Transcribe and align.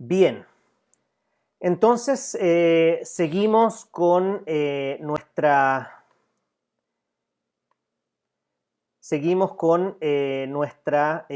Bien, 0.00 0.46
entonces 1.58 2.38
eh, 2.40 3.00
seguimos 3.02 3.84
con 3.86 4.44
eh, 4.46 4.96
nuestra 5.00 6.04
seguimos 9.00 9.54
con 9.54 9.96
eh, 10.00 10.46
nuestra 10.50 11.26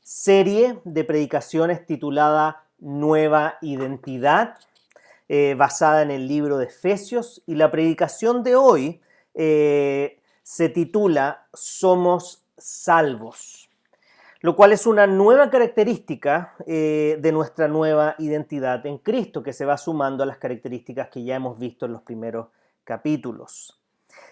serie 0.00 0.78
de 0.84 1.04
predicaciones 1.04 1.84
titulada 1.84 2.68
Nueva 2.78 3.58
Identidad, 3.60 4.56
basada 5.56 6.02
en 6.02 6.12
el 6.12 6.28
libro 6.28 6.58
de 6.58 6.66
Efesios, 6.66 7.42
y 7.46 7.56
la 7.56 7.72
predicación 7.72 8.44
de 8.44 8.54
hoy 8.54 9.00
se 9.34 10.68
titula 10.68 11.48
Somos 11.52 12.44
salvos 12.56 13.59
lo 14.40 14.56
cual 14.56 14.72
es 14.72 14.86
una 14.86 15.06
nueva 15.06 15.50
característica 15.50 16.54
eh, 16.66 17.18
de 17.20 17.32
nuestra 17.32 17.68
nueva 17.68 18.14
identidad 18.18 18.84
en 18.86 18.98
Cristo, 18.98 19.42
que 19.42 19.52
se 19.52 19.66
va 19.66 19.76
sumando 19.76 20.22
a 20.22 20.26
las 20.26 20.38
características 20.38 21.08
que 21.08 21.22
ya 21.22 21.36
hemos 21.36 21.58
visto 21.58 21.86
en 21.86 21.92
los 21.92 22.02
primeros 22.02 22.48
capítulos. 22.84 23.78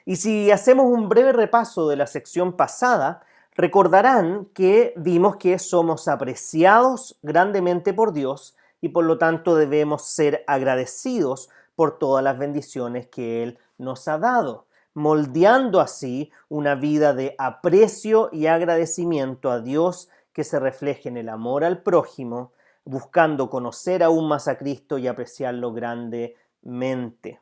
Y 0.07 0.17
si 0.17 0.51
hacemos 0.51 0.87
un 0.87 1.09
breve 1.09 1.33
repaso 1.33 1.89
de 1.89 1.97
la 1.97 2.07
sección 2.07 2.55
pasada, 2.55 3.23
recordarán 3.55 4.47
que 4.55 4.95
vimos 4.97 5.37
que 5.37 5.59
somos 5.59 6.09
apreciados 6.09 7.19
grandemente 7.23 7.93
por 7.93 8.13
Dios 8.13 8.57
y 8.81 8.89
por 8.89 9.05
lo 9.05 9.19
tanto 9.19 9.57
debemos 9.57 10.07
ser 10.07 10.45
agradecidos 10.47 11.51
por 11.77 11.99
todas 11.99 12.25
las 12.25 12.39
bendiciones 12.39 13.09
que 13.09 13.43
Él 13.43 13.59
nos 13.77 14.09
ha 14.09 14.19
dado 14.19 14.68
moldeando 14.99 15.81
así 15.81 16.31
una 16.49 16.75
vida 16.75 17.15
de 17.15 17.37
aprecio 17.39 18.31
y 18.33 18.47
agradecimiento 18.47 19.51
a 19.51 19.61
Dios 19.61 20.09
que 20.33 20.43
se 20.43 20.59
refleje 20.59 21.09
en 21.09 21.17
el 21.17 21.29
amor 21.29 21.65
al 21.65 21.83
prójimo, 21.83 22.53
buscando 22.85 23.49
conocer 23.49 24.03
aún 24.03 24.29
más 24.29 24.49
a 24.49 24.59
Cristo 24.59 24.99
y 24.99 25.07
apreciarlo 25.07 25.73
grandemente. 25.73 27.41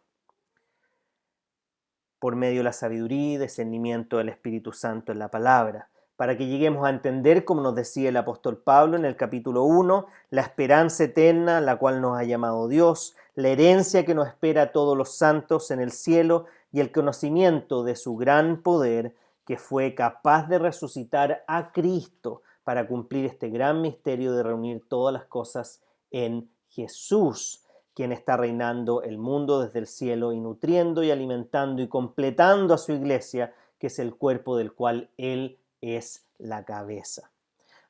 Por 2.19 2.37
medio 2.37 2.59
de 2.59 2.65
la 2.65 2.73
sabiduría 2.73 3.35
y 3.35 3.39
discernimiento 3.39 4.19
del 4.19 4.29
Espíritu 4.29 4.73
Santo 4.73 5.13
en 5.13 5.19
la 5.19 5.31
palabra, 5.31 5.89
para 6.17 6.37
que 6.37 6.47
lleguemos 6.47 6.85
a 6.87 6.91
entender, 6.91 7.45
como 7.45 7.63
nos 7.63 7.75
decía 7.75 8.11
el 8.11 8.17
apóstol 8.17 8.59
Pablo 8.59 8.97
en 8.97 9.05
el 9.07 9.17
capítulo 9.17 9.65
1, 9.65 10.07
la 10.31 10.43
esperanza 10.43 11.05
eterna 11.05 11.61
la 11.61 11.77
cual 11.77 12.03
nos 12.03 12.19
ha 12.19 12.25
llamado 12.25 12.69
Dios, 12.69 13.17
la 13.35 13.49
herencia 13.49 14.05
que 14.05 14.15
nos 14.15 14.29
espera 14.29 14.63
a 14.63 14.73
todos 14.73 14.97
los 14.97 15.15
santos 15.17 15.71
en 15.71 15.81
el 15.81 15.93
cielo 15.93 16.47
y 16.73 16.81
el 16.81 16.93
conocimiento 16.93 17.85
de 17.85 17.97
su 17.97 18.17
gran 18.17 18.63
poder 18.63 19.15
que 19.47 19.57
fue 19.57 19.95
capaz 19.95 20.49
de 20.49 20.59
resucitar 20.59 21.45
a 21.47 21.73
Cristo 21.73 22.43
para 22.65 22.89
cumplir 22.89 23.25
este 23.25 23.49
gran 23.49 23.81
misterio 23.81 24.33
de 24.33 24.43
reunir 24.43 24.83
todas 24.89 25.13
las 25.13 25.25
cosas 25.27 25.81
en 26.11 26.51
Jesús, 26.69 27.63
quien 27.95 28.13
está 28.13 28.37
reinando 28.37 29.03
el 29.03 29.19
mundo 29.19 29.61
desde 29.61 29.79
el 29.79 29.87
cielo 29.87 30.33
y 30.33 30.41
nutriendo 30.41 31.05
y 31.05 31.11
alimentando 31.13 31.81
y 31.81 31.89
completando 31.89 32.75
a 32.75 32.79
su 32.79 32.93
iglesia, 32.93 33.55
que 33.79 33.87
es 33.87 33.99
el 33.99 34.17
cuerpo 34.17 34.57
del 34.57 34.73
cual 34.73 35.11
Él 35.17 35.59
es 35.81 36.27
la 36.39 36.65
cabeza. 36.65 37.31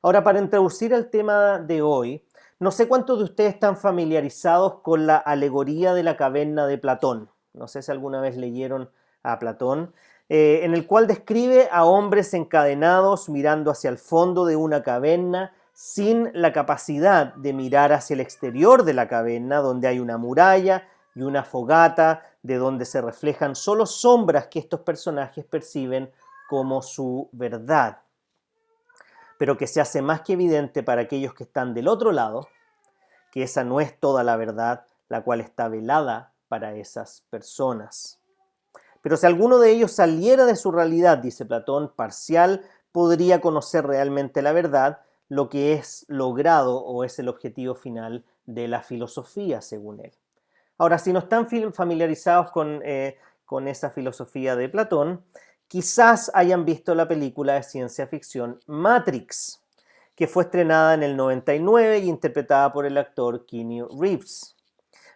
Ahora, 0.03 0.23
para 0.23 0.39
introducir 0.39 0.93
el 0.93 1.09
tema 1.09 1.57
de 1.57 1.81
hoy, 1.81 2.23
no 2.59 2.71
sé 2.71 2.87
cuántos 2.87 3.17
de 3.17 3.25
ustedes 3.25 3.55
están 3.55 3.77
familiarizados 3.77 4.81
con 4.81 5.07
la 5.07 5.17
alegoría 5.17 5.93
de 5.95 6.03
la 6.03 6.17
caverna 6.17 6.67
de 6.67 6.77
Platón 6.77 7.29
no 7.57 7.67
sé 7.67 7.81
si 7.81 7.91
alguna 7.91 8.21
vez 8.21 8.37
leyeron 8.37 8.89
a 9.23 9.39
Platón, 9.39 9.93
eh, 10.29 10.61
en 10.63 10.73
el 10.73 10.85
cual 10.85 11.07
describe 11.07 11.69
a 11.71 11.85
hombres 11.85 12.33
encadenados 12.33 13.29
mirando 13.29 13.71
hacia 13.71 13.89
el 13.89 13.97
fondo 13.97 14.45
de 14.45 14.55
una 14.55 14.83
caverna 14.83 15.53
sin 15.73 16.29
la 16.33 16.53
capacidad 16.53 17.33
de 17.35 17.53
mirar 17.53 17.93
hacia 17.93 18.15
el 18.15 18.19
exterior 18.19 18.83
de 18.83 18.93
la 18.93 19.07
caverna, 19.07 19.57
donde 19.59 19.87
hay 19.87 19.99
una 19.99 20.17
muralla 20.17 20.87
y 21.15 21.21
una 21.21 21.43
fogata, 21.43 22.23
de 22.41 22.55
donde 22.55 22.85
se 22.85 23.01
reflejan 23.01 23.55
solo 23.55 23.85
sombras 23.85 24.47
que 24.47 24.59
estos 24.59 24.81
personajes 24.81 25.45
perciben 25.45 26.11
como 26.49 26.81
su 26.81 27.29
verdad, 27.31 27.99
pero 29.37 29.57
que 29.57 29.67
se 29.67 29.81
hace 29.81 30.01
más 30.01 30.21
que 30.21 30.33
evidente 30.33 30.81
para 30.81 31.01
aquellos 31.01 31.33
que 31.33 31.43
están 31.43 31.73
del 31.73 31.87
otro 31.87 32.11
lado, 32.11 32.47
que 33.31 33.43
esa 33.43 33.63
no 33.63 33.81
es 33.81 33.99
toda 33.99 34.23
la 34.23 34.37
verdad, 34.37 34.85
la 35.09 35.23
cual 35.23 35.41
está 35.41 35.67
velada 35.67 36.33
para 36.47 36.75
esas 36.75 37.23
personas. 37.29 38.19
Pero 39.01 39.15
si 39.15 39.25
alguno 39.25 39.59
de 39.59 39.71
ellos 39.71 39.91
saliera 39.91 40.45
de 40.45 40.55
su 40.55 40.71
realidad, 40.71 41.19
dice 41.19 41.45
Platón, 41.45 41.93
parcial, 41.95 42.65
podría 42.91 43.41
conocer 43.41 43.85
realmente 43.85 44.41
la 44.41 44.51
verdad, 44.51 45.01
lo 45.29 45.49
que 45.49 45.73
es 45.73 46.05
logrado 46.07 46.83
o 46.83 47.03
es 47.03 47.19
el 47.19 47.29
objetivo 47.29 47.75
final 47.75 48.25
de 48.45 48.67
la 48.67 48.81
filosofía, 48.81 49.61
según 49.61 49.99
él. 50.01 50.11
Ahora, 50.77 50.97
si 50.97 51.13
no 51.13 51.19
están 51.19 51.47
familiarizados 51.73 52.51
con, 52.51 52.81
eh, 52.83 53.17
con 53.45 53.67
esa 53.67 53.89
filosofía 53.89 54.55
de 54.55 54.69
Platón, 54.69 55.23
quizás 55.67 56.31
hayan 56.33 56.65
visto 56.65 56.93
la 56.95 57.07
película 57.07 57.53
de 57.53 57.63
ciencia 57.63 58.07
ficción 58.07 58.59
Matrix, 58.67 59.61
que 60.15 60.27
fue 60.27 60.43
estrenada 60.43 60.93
en 60.93 61.03
el 61.03 61.15
99 61.15 61.99
y 61.99 62.09
interpretada 62.09 62.73
por 62.73 62.85
el 62.85 62.97
actor 62.97 63.45
Keanu 63.45 63.87
Reeves 63.99 64.56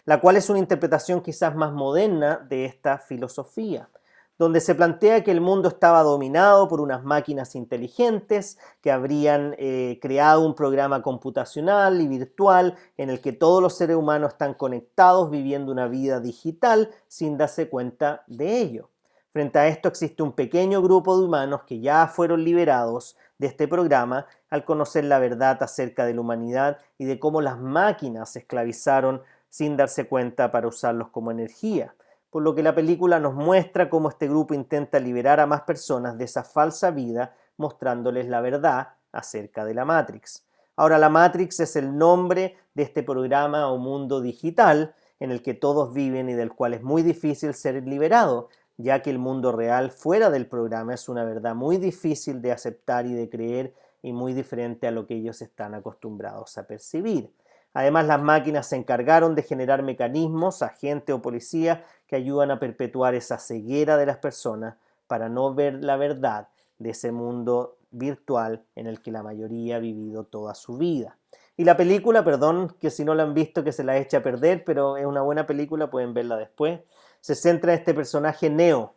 la 0.06 0.20
cual 0.20 0.38
es 0.38 0.50
una 0.50 0.60
interpretación 0.60 1.22
quizás 1.22 1.56
más 1.56 1.72
moderna 1.72 2.46
de 2.50 2.66
esta 2.66 2.98
filosofía, 2.98 3.90
donde 4.38 4.60
se 4.60 4.74
plantea 4.74 5.24
que 5.24 5.32
el 5.32 5.42
mundo 5.42 5.70
estaba 5.70 6.02
dominado 6.02 6.68
por 6.68 6.82
unas 6.82 7.04
máquinas 7.04 7.56
inteligentes 7.56 8.58
que 8.82 8.92
habrían 8.92 9.56
eh, 9.60 10.00
creado 10.02 10.44
un 10.46 10.56
programa 10.56 11.04
computacional 11.04 12.02
y 12.02 12.08
virtual 12.08 12.76
en 12.98 13.12
el 13.12 13.22
que 13.22 13.34
todos 13.34 13.62
los 13.62 13.78
seres 13.78 13.96
humanos 13.96 14.32
están 14.34 14.56
conectados 14.56 15.30
viviendo 15.30 15.72
una 15.72 15.88
vida 15.88 16.20
digital 16.20 16.90
sin 17.08 17.38
darse 17.38 17.70
cuenta 17.70 18.24
de 18.26 18.58
ello. 18.58 18.90
Frente 19.32 19.60
a 19.60 19.68
esto 19.68 19.88
existe 19.88 20.24
un 20.24 20.34
pequeño 20.34 20.82
grupo 20.82 21.18
de 21.18 21.26
humanos 21.26 21.62
que 21.66 21.80
ya 21.80 22.08
fueron 22.08 22.44
liberados 22.44 23.16
de 23.38 23.48
este 23.48 23.68
programa 23.68 24.26
al 24.50 24.66
conocer 24.66 25.06
la 25.06 25.20
verdad 25.20 25.62
acerca 25.64 26.06
de 26.06 26.14
la 26.14 26.22
humanidad 26.22 26.80
y 26.98 27.06
de 27.06 27.18
cómo 27.18 27.42
las 27.42 27.58
máquinas 27.58 28.36
esclavizaron 28.36 29.22
sin 29.52 29.76
darse 29.76 30.08
cuenta 30.08 30.50
para 30.50 30.70
usarlos 30.70 31.10
como 31.10 31.30
energía, 31.30 31.94
por 32.30 32.42
lo 32.42 32.56
que 32.56 32.64
la 32.64 32.74
película 32.74 33.20
nos 33.20 33.36
muestra 33.36 33.90
cómo 33.90 34.08
este 34.08 34.30
grupo 34.30 34.54
intenta 34.54 34.98
liberar 34.98 35.42
a 35.42 35.46
más 35.46 35.64
personas 35.64 36.18
de 36.18 36.24
esa 36.24 36.44
falsa 36.44 36.90
vida 36.90 37.36
mostrándoles 37.58 38.30
la 38.30 38.40
verdad 38.40 38.94
acerca 39.12 39.66
de 39.66 39.74
la 39.74 39.84
Matrix. 39.84 40.46
Ahora 40.78 40.98
la 40.98 41.10
Matrix 41.10 41.60
es 41.60 41.76
el 41.76 41.98
nombre 41.98 42.56
de 42.74 42.84
este 42.84 43.04
programa 43.04 43.68
o 43.70 43.78
mundo 43.78 44.22
digital 44.22 44.96
en 45.20 45.32
el 45.32 45.42
que 45.42 45.54
todos 45.54 45.94
viven 45.94 46.30
y 46.30 46.34
del 46.34 46.54
cual 46.54 46.74
es 46.74 46.82
muy 46.82 47.04
difícil 47.04 47.54
ser 47.54 47.86
liberado, 47.86 48.48
ya 48.78 49.02
que 49.02 49.10
el 49.10 49.20
mundo 49.20 49.52
real 49.52 49.92
fuera 49.92 50.30
del 50.30 50.48
programa 50.48 50.94
es 50.94 51.10
una 51.10 51.26
verdad 51.26 51.56
muy 51.56 51.76
difícil 51.76 52.42
de 52.42 52.54
aceptar 52.54 53.06
y 53.06 53.14
de 53.14 53.30
creer 53.30 53.74
y 54.02 54.14
muy 54.14 54.34
diferente 54.34 54.88
a 54.88 54.92
lo 54.92 55.06
que 55.06 55.16
ellos 55.16 55.42
están 55.42 55.74
acostumbrados 55.74 56.58
a 56.58 56.66
percibir. 56.66 57.34
Además, 57.74 58.06
las 58.06 58.22
máquinas 58.22 58.68
se 58.68 58.76
encargaron 58.76 59.36
de 59.36 59.44
generar 59.44 59.84
mecanismos, 59.84 60.62
agente 60.62 61.14
o 61.14 61.22
policía, 61.22 61.86
que 62.08 62.16
ayudan 62.16 62.52
a 62.52 62.60
perpetuar 62.60 63.16
esa 63.16 63.38
ceguera 63.38 63.98
de 63.98 64.06
las 64.06 64.18
personas 64.18 64.76
para 65.08 65.30
no 65.30 65.54
ver 65.54 65.76
la 65.76 65.96
verdad 65.96 66.50
de 66.80 66.90
ese 66.90 67.12
mundo 67.12 67.78
virtual 67.92 68.66
en 68.76 68.88
el 68.88 69.02
que 69.02 69.12
la 69.12 69.24
mayoría 69.24 69.78
ha 69.78 69.80
vivido 69.80 70.26
toda 70.26 70.56
su 70.56 70.78
vida. 70.78 71.18
Y 71.58 71.64
la 71.64 71.78
película, 71.78 72.24
perdón 72.24 72.76
que 72.80 72.90
si 72.90 73.06
no 73.06 73.14
la 73.14 73.24
han 73.24 73.34
visto 73.34 73.64
que 73.64 73.72
se 73.72 73.84
la 73.84 73.98
eche 73.98 74.18
a 74.18 74.24
perder, 74.24 74.64
pero 74.64 74.98
es 74.98 75.06
una 75.06 75.22
buena 75.22 75.46
película, 75.46 75.90
pueden 75.90 76.14
verla 76.14 76.38
después, 76.38 76.80
se 77.20 77.36
centra 77.36 77.74
en 77.74 77.80
este 77.80 77.94
personaje 77.94 78.50
Neo, 78.50 78.96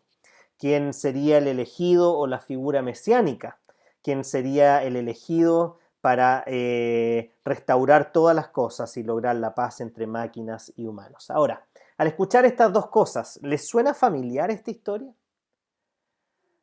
quien 0.59 0.95
sería 0.95 1.39
el 1.39 1.49
elegido 1.49 2.17
o 2.17 2.27
la 2.27 2.39
figura 2.39 2.81
mesiánica, 2.81 3.59
quien 4.03 4.25
sería 4.25 4.83
el 4.83 4.97
elegido 4.97 5.79
para 6.05 6.45
eh, 6.47 7.33
restaurar 7.47 8.13
todas 8.13 8.37
las 8.37 8.49
cosas 8.49 8.95
y 8.99 9.03
lograr 9.03 9.37
la 9.37 9.55
paz 9.55 9.81
entre 9.81 10.07
máquinas 10.07 10.71
y 10.77 10.85
humanos. 10.87 11.31
Ahora, 11.31 11.65
al 11.97 12.09
escuchar 12.09 12.45
estas 12.45 12.71
dos 12.75 12.89
cosas, 12.89 13.41
¿les 13.41 13.67
suena 13.67 13.95
familiar 13.95 14.51
esta 14.51 14.71
historia? 14.71 15.15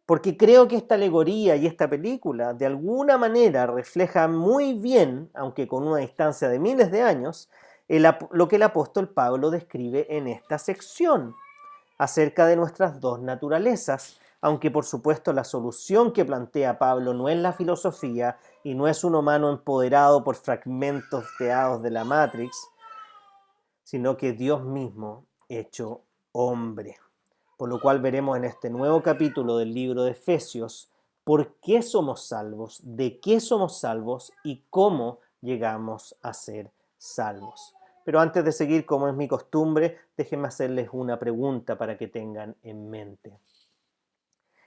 Porque 0.05 0.38
creo 0.38 0.67
que 0.67 0.75
esta 0.75 0.93
alegoría 0.93 1.55
y 1.55 1.65
esta 1.65 1.89
película 1.89 2.53
de 2.53 2.67
alguna 2.67 3.17
manera 3.17 3.65
refleja 3.65 4.27
muy 4.27 4.75
bien, 4.75 5.31
aunque 5.33 5.67
con 5.67 5.87
una 5.87 5.97
distancia 5.97 6.47
de 6.47 6.59
miles 6.59 6.91
de 6.91 7.01
años, 7.01 7.49
lo 7.87 8.47
que 8.47 8.57
el 8.57 8.63
apóstol 8.63 9.09
Pablo 9.09 9.49
describe 9.49 10.05
en 10.15 10.27
esta 10.27 10.59
sección 10.59 11.33
acerca 11.97 12.45
de 12.45 12.57
nuestras 12.57 12.99
dos 12.99 13.19
naturalezas, 13.19 14.19
aunque 14.39 14.69
por 14.69 14.85
supuesto 14.85 15.33
la 15.33 15.44
solución 15.44 16.13
que 16.13 16.25
plantea 16.25 16.77
Pablo 16.77 17.15
no 17.15 17.27
es 17.27 17.37
la 17.37 17.53
filosofía 17.53 18.37
y 18.63 18.75
no 18.75 18.87
es 18.87 19.03
un 19.03 19.15
humano 19.15 19.49
empoderado 19.49 20.23
por 20.23 20.35
fragmentos 20.35 21.25
creados 21.37 21.81
de 21.81 21.91
la 21.91 22.03
Matrix, 22.03 22.69
sino 23.83 24.17
que 24.17 24.33
Dios 24.33 24.63
mismo 24.63 25.25
hecho 25.49 26.01
hombre. 26.31 26.97
Por 27.57 27.69
lo 27.69 27.79
cual 27.79 27.99
veremos 28.01 28.37
en 28.37 28.45
este 28.45 28.69
nuevo 28.69 29.01
capítulo 29.01 29.57
del 29.57 29.73
libro 29.73 30.03
de 30.03 30.11
Efesios 30.11 30.91
por 31.23 31.55
qué 31.55 31.81
somos 31.81 32.27
salvos, 32.27 32.81
de 32.83 33.19
qué 33.19 33.39
somos 33.39 33.79
salvos 33.79 34.31
y 34.43 34.63
cómo 34.69 35.19
llegamos 35.41 36.15
a 36.21 36.33
ser 36.33 36.71
salvos. 36.97 37.75
Pero 38.03 38.19
antes 38.19 38.43
de 38.43 38.51
seguir, 38.51 38.85
como 38.85 39.07
es 39.07 39.15
mi 39.15 39.27
costumbre, 39.27 39.99
déjenme 40.17 40.47
hacerles 40.47 40.89
una 40.91 41.19
pregunta 41.19 41.77
para 41.77 41.97
que 41.97 42.07
tengan 42.07 42.55
en 42.63 42.89
mente. 42.89 43.37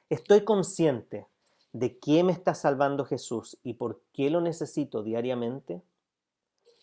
¿Estoy 0.09 0.45
consciente 0.45 1.27
de 1.75 1.99
qué 1.99 2.23
me 2.23 2.33
está 2.33 2.55
salvando 2.55 3.05
Jesús 3.05 3.59
y 3.65 3.75
por 3.75 4.01
qué 4.13 4.31
lo 4.31 4.41
necesito 4.41 5.03
diariamente? 5.03 5.83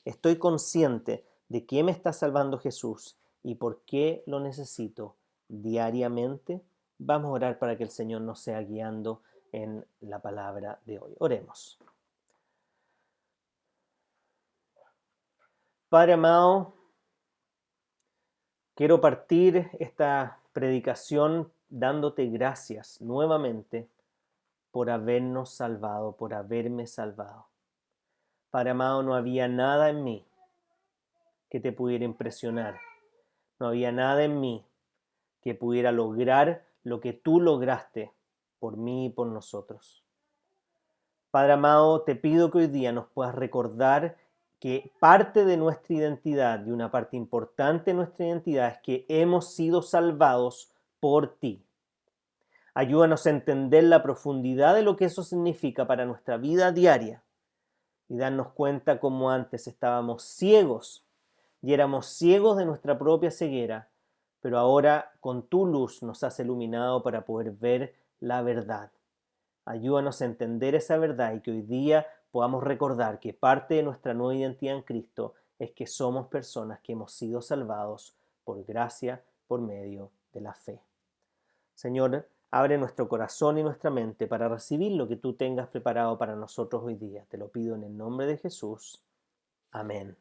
¿Estoy 0.03 0.35
consciente 0.35 1.25
de 1.47 1.65
qué 1.65 1.81
me 1.81 1.93
está 1.93 2.11
salvando 2.11 2.59
Jesús 2.59 3.17
y 3.41 3.55
por 3.55 3.83
qué 3.85 4.21
lo 4.27 4.41
necesito 4.41 5.15
diariamente? 5.47 6.61
Vamos 6.97 7.29
a 7.29 7.33
orar 7.33 7.57
para 7.57 7.77
que 7.77 7.83
el 7.83 7.89
Señor 7.89 8.21
nos 8.21 8.41
sea 8.41 8.61
guiando 8.61 9.21
en 9.53 9.85
la 10.01 10.19
palabra 10.19 10.81
de 10.85 10.99
hoy. 10.99 11.15
Oremos. 11.19 11.79
Padre 15.87 16.13
amado, 16.13 16.73
quiero 18.75 18.99
partir 18.99 19.69
esta 19.79 20.41
predicación 20.51 21.49
dándote 21.69 22.25
gracias 22.27 22.99
nuevamente 22.99 23.87
por 24.71 24.89
habernos 24.89 25.51
salvado, 25.53 26.15
por 26.15 26.33
haberme 26.33 26.87
salvado. 26.87 27.47
Padre 28.49 28.71
amado, 28.71 29.03
no 29.03 29.15
había 29.15 29.47
nada 29.47 29.89
en 29.89 30.03
mí 30.03 30.25
que 31.49 31.59
te 31.59 31.71
pudiera 31.71 32.05
impresionar. 32.05 32.79
No 33.59 33.67
había 33.67 33.91
nada 33.91 34.23
en 34.23 34.39
mí 34.39 34.65
que 35.41 35.53
pudiera 35.53 35.91
lograr 35.91 36.65
lo 36.83 36.99
que 37.01 37.13
tú 37.13 37.39
lograste 37.39 38.13
por 38.59 38.77
mí 38.77 39.07
y 39.07 39.09
por 39.09 39.27
nosotros. 39.27 40.03
Padre 41.31 41.53
amado, 41.53 42.01
te 42.01 42.15
pido 42.15 42.51
que 42.51 42.59
hoy 42.59 42.67
día 42.67 42.91
nos 42.91 43.07
puedas 43.07 43.35
recordar 43.35 44.17
que 44.59 44.91
parte 44.99 45.45
de 45.45 45.57
nuestra 45.57 45.95
identidad 45.95 46.65
y 46.65 46.71
una 46.71 46.91
parte 46.91 47.17
importante 47.17 47.91
de 47.91 47.95
nuestra 47.95 48.27
identidad 48.27 48.67
es 48.69 48.77
que 48.79 49.05
hemos 49.09 49.53
sido 49.53 49.81
salvados 49.81 50.71
por 50.99 51.35
ti. 51.35 51.65
Ayúdanos 52.73 53.25
a 53.25 53.31
entender 53.31 53.83
la 53.83 54.01
profundidad 54.01 54.75
de 54.75 54.83
lo 54.83 54.95
que 54.95 55.05
eso 55.05 55.23
significa 55.23 55.87
para 55.87 56.05
nuestra 56.05 56.37
vida 56.37 56.71
diaria 56.71 57.21
y 58.07 58.17
darnos 58.17 58.49
cuenta 58.49 58.99
como 58.99 59.29
antes 59.29 59.67
estábamos 59.67 60.23
ciegos 60.23 61.03
y 61.61 61.73
éramos 61.73 62.07
ciegos 62.07 62.57
de 62.57 62.65
nuestra 62.65 62.97
propia 62.97 63.29
ceguera, 63.29 63.89
pero 64.39 64.57
ahora 64.57 65.11
con 65.19 65.43
tu 65.43 65.65
luz 65.65 66.01
nos 66.01 66.23
has 66.23 66.39
iluminado 66.39 67.03
para 67.03 67.25
poder 67.25 67.51
ver 67.51 67.93
la 68.19 68.41
verdad. 68.41 68.91
Ayúdanos 69.65 70.21
a 70.21 70.25
entender 70.25 70.73
esa 70.73 70.97
verdad 70.97 71.33
y 71.33 71.41
que 71.41 71.51
hoy 71.51 71.61
día 71.61 72.07
podamos 72.31 72.63
recordar 72.63 73.19
que 73.19 73.33
parte 73.33 73.75
de 73.75 73.83
nuestra 73.83 74.13
nueva 74.13 74.35
identidad 74.35 74.75
en 74.75 74.81
Cristo 74.81 75.33
es 75.59 75.71
que 75.71 75.85
somos 75.85 76.27
personas 76.27 76.79
que 76.79 76.93
hemos 76.93 77.11
sido 77.11 77.41
salvados 77.41 78.15
por 78.43 78.63
gracia 78.65 79.23
por 79.47 79.61
medio 79.61 80.09
de 80.33 80.41
la 80.41 80.53
fe. 80.53 80.81
Señor, 81.75 82.27
abre 82.51 82.77
nuestro 82.77 83.07
corazón 83.07 83.57
y 83.57 83.63
nuestra 83.63 83.89
mente 83.89 84.27
para 84.27 84.49
recibir 84.49 84.91
lo 84.91 85.07
que 85.07 85.15
tú 85.15 85.33
tengas 85.33 85.69
preparado 85.69 86.17
para 86.17 86.35
nosotros 86.35 86.83
hoy 86.83 86.95
día. 86.95 87.25
Te 87.29 87.37
lo 87.37 87.47
pido 87.47 87.75
en 87.75 87.83
el 87.83 87.97
nombre 87.97 88.27
de 88.27 88.37
Jesús. 88.37 89.01
Amén. 89.71 90.17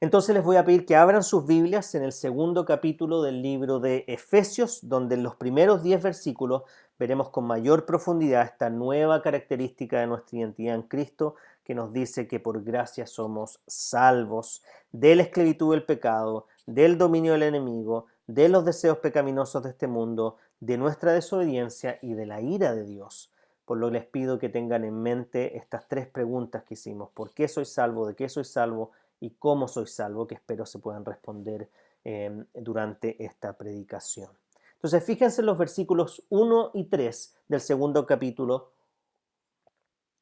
Entonces 0.00 0.34
les 0.34 0.44
voy 0.44 0.56
a 0.56 0.64
pedir 0.64 0.86
que 0.86 0.96
abran 0.96 1.22
sus 1.22 1.46
Biblias 1.46 1.94
en 1.94 2.02
el 2.02 2.12
segundo 2.12 2.64
capítulo 2.64 3.22
del 3.22 3.42
libro 3.42 3.80
de 3.80 4.04
Efesios, 4.06 4.80
donde 4.82 5.14
en 5.14 5.22
los 5.22 5.36
primeros 5.36 5.82
diez 5.82 6.02
versículos 6.02 6.62
veremos 6.98 7.30
con 7.30 7.44
mayor 7.44 7.86
profundidad 7.86 8.44
esta 8.44 8.70
nueva 8.70 9.22
característica 9.22 10.00
de 10.00 10.06
nuestra 10.06 10.38
identidad 10.38 10.74
en 10.74 10.82
Cristo 10.82 11.36
que 11.64 11.74
nos 11.74 11.92
dice 11.92 12.28
que 12.28 12.38
por 12.38 12.62
gracia 12.62 13.06
somos 13.06 13.60
salvos 13.66 14.62
de 14.92 15.16
la 15.16 15.22
esclavitud 15.22 15.72
del 15.72 15.84
pecado, 15.84 16.46
del 16.66 16.98
dominio 16.98 17.32
del 17.32 17.44
enemigo, 17.44 18.06
de 18.26 18.48
los 18.48 18.64
deseos 18.64 18.98
pecaminosos 18.98 19.62
de 19.62 19.70
este 19.70 19.86
mundo, 19.86 20.36
de 20.60 20.78
nuestra 20.78 21.12
desobediencia 21.12 21.98
y 22.02 22.14
de 22.14 22.26
la 22.26 22.40
ira 22.40 22.74
de 22.74 22.84
Dios. 22.84 23.32
Por 23.64 23.78
lo 23.78 23.88
que 23.88 23.94
les 23.94 24.06
pido 24.06 24.38
que 24.38 24.48
tengan 24.48 24.84
en 24.84 25.02
mente 25.02 25.56
estas 25.56 25.88
tres 25.88 26.06
preguntas 26.06 26.64
que 26.64 26.74
hicimos. 26.74 27.10
¿Por 27.12 27.32
qué 27.32 27.48
soy 27.48 27.64
salvo? 27.64 28.06
¿De 28.06 28.14
qué 28.14 28.28
soy 28.28 28.44
salvo? 28.44 28.90
¿Y 29.20 29.30
cómo 29.30 29.68
soy 29.68 29.86
salvo? 29.86 30.26
Que 30.26 30.34
espero 30.34 30.66
se 30.66 30.78
puedan 30.78 31.04
responder 31.04 31.70
eh, 32.04 32.44
durante 32.54 33.22
esta 33.24 33.56
predicación. 33.56 34.30
Entonces, 34.74 35.02
fíjense 35.02 35.40
en 35.40 35.46
los 35.46 35.56
versículos 35.56 36.22
1 36.28 36.72
y 36.74 36.84
3 36.84 37.34
del 37.48 37.60
segundo 37.62 38.04
capítulo 38.04 38.72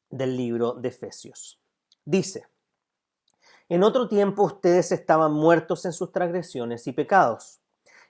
del 0.09 0.37
libro 0.37 0.73
de 0.73 0.87
Efesios. 0.87 1.59
Dice, 2.05 2.47
en 3.67 3.83
otro 3.83 4.07
tiempo 4.07 4.43
ustedes 4.43 4.91
estaban 4.91 5.33
muertos 5.33 5.85
en 5.85 5.91
sus 5.91 6.11
transgresiones 6.11 6.87
y 6.87 6.91
pecados, 6.93 7.59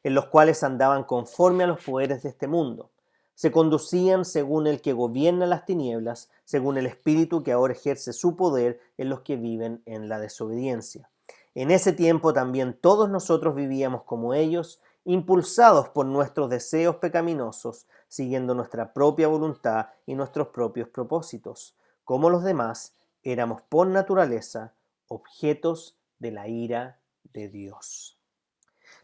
en 0.04 0.14
los 0.14 0.28
cuales 0.28 0.64
andaban 0.64 1.04
conforme 1.04 1.64
a 1.64 1.68
los 1.68 1.84
poderes 1.84 2.24
de 2.24 2.30
este 2.30 2.48
mundo. 2.48 2.92
Se 3.36 3.52
conducían 3.52 4.26
según 4.26 4.68
el 4.68 4.82
que 4.82 4.94
gobierna 4.94 5.46
las 5.46 5.66
tinieblas, 5.66 6.30
según 6.46 6.78
el 6.78 6.86
espíritu 6.86 7.42
que 7.42 7.52
ahora 7.52 7.74
ejerce 7.74 8.14
su 8.14 8.36
poder 8.36 8.80
en 8.98 9.10
los 9.10 9.22
que 9.22 9.38
viven 9.38 9.82
en 9.86 10.08
la 10.08 10.20
desobediencia. 10.20 11.10
En 11.56 11.72
ese 11.72 11.94
tiempo 11.94 12.34
también 12.34 12.78
todos 12.80 13.10
nosotros 13.10 13.56
vivíamos 13.56 14.04
como 14.04 14.34
ellos, 14.34 14.82
impulsados 15.06 15.90
por 15.90 16.06
nuestros 16.06 16.50
deseos 16.50 16.98
pecaminosos, 16.98 17.88
siguiendo 18.08 18.54
nuestra 18.56 18.94
propia 18.94 19.28
voluntad 19.28 19.88
y 20.06 20.16
nuestros 20.16 20.50
propios 20.50 20.90
propósitos. 20.90 21.76
Como 22.04 22.30
los 22.30 22.44
demás, 22.44 22.96
éramos 23.24 23.62
por 23.64 23.88
naturaleza 23.88 24.74
objetos 25.08 25.98
de 26.20 26.32
la 26.32 26.48
ira 26.48 27.00
de 27.34 27.50
Dios. 27.50 28.23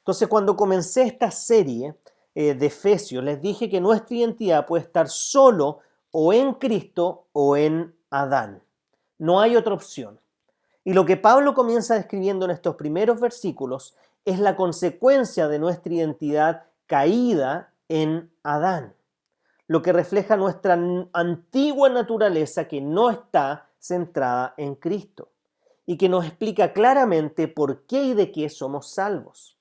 Entonces, 0.09 0.27
cuando 0.27 0.57
comencé 0.57 1.03
esta 1.03 1.29
serie 1.29 1.94
eh, 2.33 2.56
de 2.56 2.65
Efesios, 2.65 3.23
les 3.23 3.39
dije 3.39 3.69
que 3.69 3.79
nuestra 3.79 4.15
identidad 4.15 4.65
puede 4.65 4.81
estar 4.81 5.07
solo 5.07 5.81
o 6.09 6.33
en 6.33 6.56
Cristo 6.56 7.27
o 7.31 7.56
en 7.56 7.95
Adán. 8.09 8.63
No 9.19 9.39
hay 9.39 9.56
otra 9.56 9.75
opción. 9.75 10.19
Y 10.83 10.94
lo 10.94 11.06
que 11.06 11.15
Pablo 11.15 11.53
comienza 11.53 11.94
describiendo 11.94 12.45
en 12.45 12.50
estos 12.50 12.73
primeros 12.73 13.19
versículos 13.19 13.95
es 14.25 14.39
la 14.39 14.56
consecuencia 14.56 15.47
de 15.47 15.59
nuestra 15.59 15.94
identidad 15.94 16.63
caída 16.88 17.71
en 17.88 18.31
Adán, 18.41 18.95
lo 19.67 19.83
que 19.83 19.94
refleja 19.94 20.38
nuestra 20.38 20.73
antigua 21.13 21.88
naturaleza 21.89 22.67
que 22.67 22.81
no 22.81 23.12
está 23.12 23.69
centrada 23.77 24.55
en 24.57 24.74
Cristo 24.74 25.29
y 25.86 25.98
que 25.98 26.10
nos 26.10 26.25
explica 26.25 26.74
claramente 26.74 27.48
por 27.48 27.84
qué 27.84 28.05
y 28.05 28.13
de 28.15 28.31
qué 28.31 28.50
somos 28.50 28.89
salvos. 28.89 29.59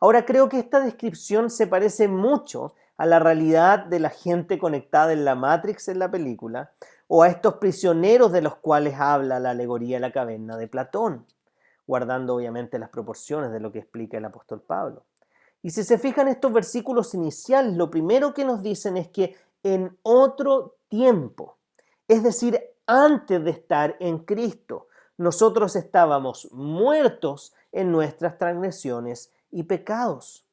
Ahora 0.00 0.24
creo 0.24 0.48
que 0.48 0.58
esta 0.58 0.80
descripción 0.80 1.50
se 1.50 1.66
parece 1.66 2.08
mucho 2.08 2.74
a 2.96 3.06
la 3.06 3.18
realidad 3.18 3.86
de 3.86 4.00
la 4.00 4.10
gente 4.10 4.58
conectada 4.58 5.12
en 5.12 5.24
la 5.24 5.34
Matrix 5.34 5.88
en 5.88 5.98
la 5.98 6.10
película 6.10 6.72
o 7.06 7.22
a 7.22 7.28
estos 7.28 7.54
prisioneros 7.54 8.32
de 8.32 8.42
los 8.42 8.56
cuales 8.56 8.94
habla 8.98 9.38
la 9.38 9.50
alegoría 9.50 9.96
de 9.96 10.00
la 10.00 10.12
caverna 10.12 10.56
de 10.56 10.68
Platón 10.68 11.26
guardando 11.90 12.36
obviamente 12.36 12.78
las 12.78 12.88
proporciones 12.88 13.50
de 13.50 13.58
lo 13.58 13.72
que 13.72 13.80
explica 13.80 14.16
el 14.16 14.24
apóstol 14.24 14.62
Pablo. 14.62 15.02
Y 15.60 15.70
si 15.70 15.82
se 15.82 15.98
fijan 15.98 16.28
estos 16.28 16.52
versículos 16.52 17.14
iniciales, 17.14 17.76
lo 17.76 17.90
primero 17.90 18.32
que 18.32 18.44
nos 18.44 18.62
dicen 18.62 18.96
es 18.96 19.08
que 19.08 19.36
en 19.64 19.98
otro 20.04 20.76
tiempo, 20.88 21.56
es 22.06 22.22
decir, 22.22 22.62
antes 22.86 23.42
de 23.42 23.50
estar 23.50 23.96
en 23.98 24.20
Cristo, 24.20 24.86
nosotros 25.18 25.74
estábamos 25.74 26.48
muertos 26.52 27.54
en 27.72 27.90
nuestras 27.90 28.38
transgresiones 28.38 29.32
y 29.50 29.64
pecados, 29.64 30.46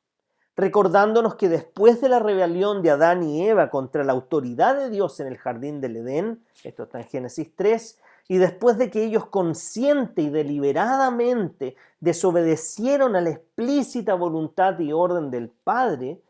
recordándonos 0.56 1.36
que 1.36 1.50
después 1.50 2.01
de 2.01 2.10
la 2.10 2.20
rebelión 2.20 2.82
de 2.82 2.92
Adán 2.92 3.24
y 3.24 3.48
Eva 3.48 3.70
contra 3.70 4.04
la 4.04 4.13
autoridad 4.13 4.75
de 4.75 4.89
Dios 4.89 5.20
en 5.20 5.27
el 5.27 5.38
jardín 5.38 5.82
del 5.82 5.98
Edén, 5.98 6.44
esto 6.63 6.84
está 6.84 7.00
en 7.00 7.08
Génesis 7.08 7.56
3, 7.56 8.00
y 8.27 8.38
después 8.38 8.77
de 8.77 8.89
que 8.89 9.04
ellos 9.04 9.27
consciente 9.27 10.22
y 10.22 10.30
deliberadamente 10.30 11.75
desobedecieron 12.00 13.16
a 13.16 13.22
la 13.22 13.30
explícita 13.30 14.16
voluntad 14.16 14.77
y 14.80 14.92
orden 14.92 15.32
del 15.32 15.50
Padre, 15.50 16.22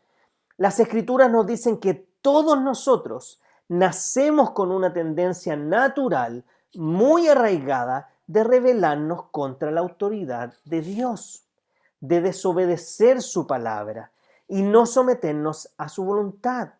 las 0.56 0.78
escrituras 0.78 1.30
nos 1.30 1.46
dicen 1.46 1.78
que 1.78 1.94
todos 2.20 2.60
nosotros 2.60 3.40
nacemos 3.68 4.50
con 4.52 4.70
una 4.70 4.92
tendencia 4.92 5.56
natural 5.56 6.44
muy 6.74 7.28
arraigada 7.28 8.10
de 8.26 8.44
rebelarnos 8.44 9.24
contra 9.30 9.70
la 9.70 9.80
autoridad 9.80 10.54
de 10.64 10.82
Dios, 10.82 11.47
de 12.00 12.20
desobedecer 12.20 13.22
su 13.22 13.46
palabra 13.46 14.12
y 14.46 14.62
no 14.62 14.86
someternos 14.86 15.74
a 15.76 15.88
su 15.88 16.04
voluntad, 16.04 16.70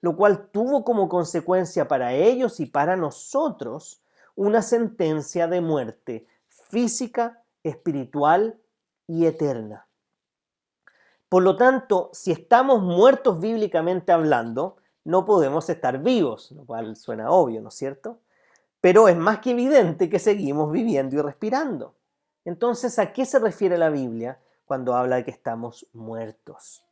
lo 0.00 0.16
cual 0.16 0.48
tuvo 0.50 0.84
como 0.84 1.08
consecuencia 1.08 1.88
para 1.88 2.12
ellos 2.12 2.60
y 2.60 2.66
para 2.66 2.96
nosotros 2.96 4.02
una 4.36 4.62
sentencia 4.62 5.48
de 5.48 5.60
muerte 5.60 6.26
física, 6.48 7.42
espiritual 7.62 8.60
y 9.06 9.26
eterna. 9.26 9.86
Por 11.28 11.42
lo 11.42 11.56
tanto, 11.56 12.10
si 12.12 12.32
estamos 12.32 12.82
muertos 12.82 13.40
bíblicamente 13.40 14.12
hablando, 14.12 14.76
no 15.04 15.24
podemos 15.24 15.68
estar 15.68 15.98
vivos, 15.98 16.52
lo 16.52 16.64
cual 16.64 16.96
suena 16.96 17.30
obvio, 17.30 17.60
¿no 17.60 17.68
es 17.68 17.74
cierto? 17.74 18.20
pero 18.80 19.08
es 19.08 19.16
más 19.16 19.40
que 19.40 19.50
evidente 19.50 20.08
que 20.08 20.18
seguimos 20.18 20.70
viviendo 20.70 21.16
y 21.16 21.20
respirando. 21.20 21.94
Entonces, 22.44 22.98
¿a 22.98 23.12
qué 23.12 23.24
se 23.24 23.38
refiere 23.38 23.76
la 23.76 23.90
Biblia 23.90 24.38
cuando 24.68 24.94
habla 24.94 25.16
de 25.16 25.24
que 25.24 25.32
estamos 25.32 25.88
muertos? 25.92 26.84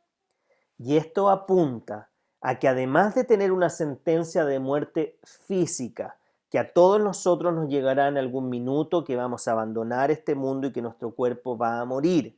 Y 0.77 0.97
esto 0.97 1.29
apunta 1.29 2.09
a 2.41 2.59
que 2.59 2.67
además 2.67 3.15
de 3.15 3.23
tener 3.23 3.51
una 3.51 3.69
sentencia 3.69 4.43
de 4.43 4.59
muerte 4.59 5.17
física, 5.23 6.17
que 6.49 6.59
a 6.59 6.73
todos 6.73 7.01
nosotros 7.01 7.53
nos 7.53 7.69
llegará 7.69 8.07
en 8.07 8.17
algún 8.17 8.49
minuto 8.49 9.03
que 9.03 9.15
vamos 9.15 9.47
a 9.47 9.51
abandonar 9.51 10.11
este 10.11 10.35
mundo 10.35 10.67
y 10.67 10.71
que 10.71 10.81
nuestro 10.81 11.11
cuerpo 11.11 11.57
va 11.57 11.79
a 11.79 11.85
morir, 11.85 12.37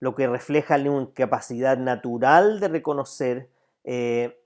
lo 0.00 0.14
que 0.14 0.26
refleja 0.26 0.78
la 0.78 0.88
incapacidad 0.88 1.76
natural 1.76 2.60
de 2.60 2.68
reconocer 2.68 3.50
eh, 3.84 4.40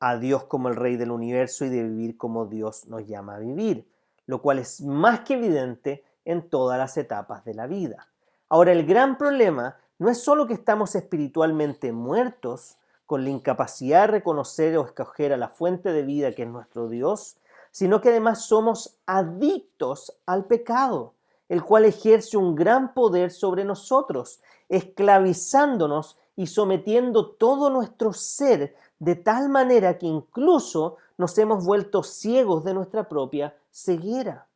a 0.00 0.16
Dios 0.16 0.44
como 0.44 0.68
el 0.68 0.76
Rey 0.76 0.96
del 0.96 1.10
universo 1.10 1.64
y 1.64 1.68
de 1.68 1.82
vivir 1.82 2.16
como 2.16 2.46
Dios 2.46 2.86
nos 2.86 3.06
llama 3.06 3.36
a 3.36 3.38
vivir, 3.38 3.88
lo 4.26 4.42
cual 4.42 4.58
es 4.58 4.80
más 4.80 5.20
que 5.20 5.34
evidente 5.34 6.04
en 6.24 6.48
todas 6.48 6.78
las 6.78 6.96
etapas 6.96 7.44
de 7.44 7.54
la 7.54 7.66
vida. 7.66 8.08
Ahora, 8.48 8.72
el 8.72 8.86
gran 8.86 9.18
problema 9.18 9.76
no 9.98 10.08
es 10.08 10.22
solo 10.22 10.46
que 10.46 10.54
estamos 10.54 10.94
espiritualmente 10.94 11.92
muertos, 11.92 12.76
con 13.06 13.22
la 13.22 13.30
incapacidad 13.30 14.02
de 14.02 14.06
reconocer 14.08 14.76
o 14.76 14.84
escoger 14.84 15.32
a 15.32 15.36
la 15.36 15.48
fuente 15.48 15.92
de 15.92 16.02
vida 16.02 16.32
que 16.32 16.42
es 16.42 16.48
nuestro 16.48 16.88
Dios, 16.88 17.36
sino 17.70 18.00
que 18.00 18.10
además 18.10 18.44
somos 18.46 18.98
adictos 19.06 20.16
al 20.26 20.46
pecado, 20.46 21.14
el 21.48 21.62
cual 21.62 21.84
ejerce 21.84 22.36
un 22.36 22.56
gran 22.56 22.94
poder 22.94 23.30
sobre 23.30 23.64
nosotros, 23.64 24.40
esclavizándonos 24.68 26.18
y 26.34 26.48
sometiendo 26.48 27.30
todo 27.30 27.70
nuestro 27.70 28.12
ser 28.12 28.74
de 28.98 29.14
tal 29.14 29.48
manera 29.48 29.98
que 29.98 30.06
incluso 30.06 30.96
nos 31.16 31.38
hemos 31.38 31.64
vuelto 31.64 32.02
ciegos 32.02 32.64
de 32.64 32.74
nuestra 32.74 33.08
propia 33.08 33.56
ceguera, 33.70 34.46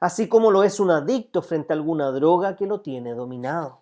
así 0.00 0.28
como 0.28 0.50
lo 0.50 0.62
es 0.62 0.80
un 0.80 0.90
adicto 0.90 1.42
frente 1.42 1.72
a 1.72 1.76
alguna 1.76 2.10
droga 2.10 2.56
que 2.56 2.66
lo 2.66 2.80
tiene 2.80 3.14
dominado. 3.14 3.80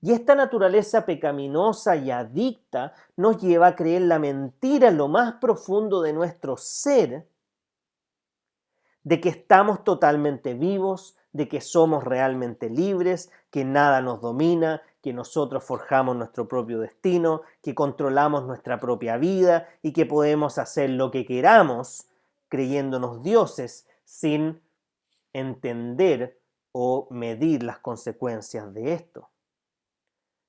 Y 0.00 0.12
esta 0.12 0.34
naturaleza 0.34 1.06
pecaminosa 1.06 1.94
y 1.94 2.10
adicta 2.10 2.92
nos 3.16 3.38
lleva 3.40 3.68
a 3.68 3.76
creer 3.76 4.02
la 4.02 4.18
mentira 4.18 4.88
en 4.88 4.96
lo 4.96 5.06
más 5.06 5.34
profundo 5.34 6.02
de 6.02 6.12
nuestro 6.12 6.56
ser, 6.56 7.28
de 9.04 9.20
que 9.20 9.28
estamos 9.28 9.84
totalmente 9.84 10.54
vivos, 10.54 11.16
de 11.32 11.48
que 11.48 11.60
somos 11.60 12.02
realmente 12.02 12.68
libres, 12.68 13.30
que 13.50 13.64
nada 13.64 14.00
nos 14.00 14.20
domina, 14.20 14.82
que 15.02 15.12
nosotros 15.12 15.64
forjamos 15.64 16.16
nuestro 16.16 16.48
propio 16.48 16.80
destino, 16.80 17.42
que 17.62 17.74
controlamos 17.74 18.44
nuestra 18.44 18.80
propia 18.80 19.16
vida 19.16 19.68
y 19.82 19.92
que 19.92 20.04
podemos 20.04 20.58
hacer 20.58 20.90
lo 20.90 21.10
que 21.10 21.24
queramos 21.24 22.06
creyéndonos 22.48 23.22
dioses 23.22 23.88
sin 24.04 24.60
entender 25.32 26.40
o 26.72 27.06
medir 27.10 27.62
las 27.62 27.78
consecuencias 27.78 28.72
de 28.72 28.94
esto. 28.94 29.28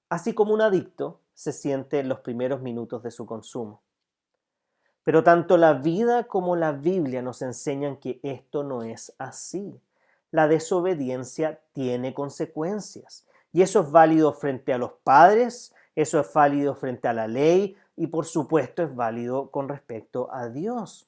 Así 0.09 0.33
como 0.33 0.53
un 0.53 0.61
adicto 0.61 1.21
se 1.33 1.51
siente 1.51 1.99
en 1.99 2.09
los 2.09 2.19
primeros 2.19 2.61
minutos 2.61 3.03
de 3.03 3.11
su 3.11 3.25
consumo. 3.25 3.81
Pero 5.03 5.23
tanto 5.23 5.57
la 5.57 5.73
vida 5.73 6.25
como 6.25 6.55
la 6.55 6.71
Biblia 6.71 7.21
nos 7.21 7.41
enseñan 7.41 7.97
que 7.97 8.19
esto 8.23 8.63
no 8.63 8.83
es 8.83 9.13
así. 9.17 9.81
La 10.31 10.47
desobediencia 10.47 11.61
tiene 11.73 12.13
consecuencias 12.13 13.27
y 13.51 13.61
eso 13.61 13.81
es 13.81 13.91
válido 13.91 14.33
frente 14.33 14.73
a 14.73 14.77
los 14.77 14.93
padres, 15.03 15.75
eso 15.95 16.19
es 16.19 16.33
válido 16.33 16.75
frente 16.75 17.07
a 17.07 17.13
la 17.13 17.27
ley 17.27 17.75
y 17.95 18.07
por 18.07 18.25
supuesto 18.25 18.81
es 18.83 18.95
válido 18.95 19.51
con 19.51 19.69
respecto 19.69 20.33
a 20.33 20.47
Dios. 20.49 21.07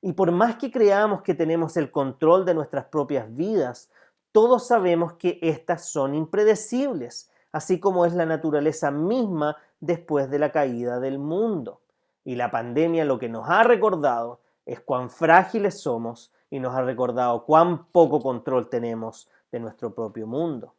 Y 0.00 0.12
por 0.12 0.30
más 0.30 0.56
que 0.56 0.70
creamos 0.70 1.22
que 1.22 1.34
tenemos 1.34 1.76
el 1.76 1.90
control 1.90 2.44
de 2.44 2.54
nuestras 2.54 2.86
propias 2.86 3.34
vidas, 3.34 3.90
todos 4.32 4.66
sabemos 4.66 5.14
que 5.14 5.38
éstas 5.42 5.88
son 5.88 6.14
impredecibles, 6.14 7.30
así 7.50 7.80
como 7.80 8.06
es 8.06 8.14
la 8.14 8.26
naturaleza 8.26 8.90
misma 8.90 9.56
después 9.80 10.30
de 10.30 10.38
la 10.38 10.52
caída 10.52 11.00
del 11.00 11.18
mundo. 11.18 11.80
Y 12.24 12.36
la 12.36 12.50
pandemia 12.50 13.04
lo 13.04 13.18
que 13.18 13.28
nos 13.28 13.48
ha 13.48 13.62
recordado 13.64 14.40
es 14.66 14.80
cuán 14.80 15.10
frágiles 15.10 15.80
somos 15.80 16.32
y 16.50 16.60
nos 16.60 16.74
ha 16.74 16.82
recordado 16.82 17.44
cuán 17.44 17.86
poco 17.86 18.20
control 18.20 18.68
tenemos 18.68 19.28
de 19.50 19.60
nuestro 19.60 19.94
propio 19.94 20.26
mundo. 20.26 20.74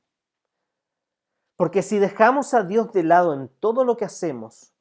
Porque 1.55 1.81
si 1.81 1.99
dejamos 1.99 2.53
a 2.53 2.63
Dios 2.63 2.93
de 2.93 3.03
lado 3.03 3.33
en 3.33 3.49
todo 3.59 3.83
lo 3.83 3.97
que 3.97 4.05
hacemos, 4.05 4.73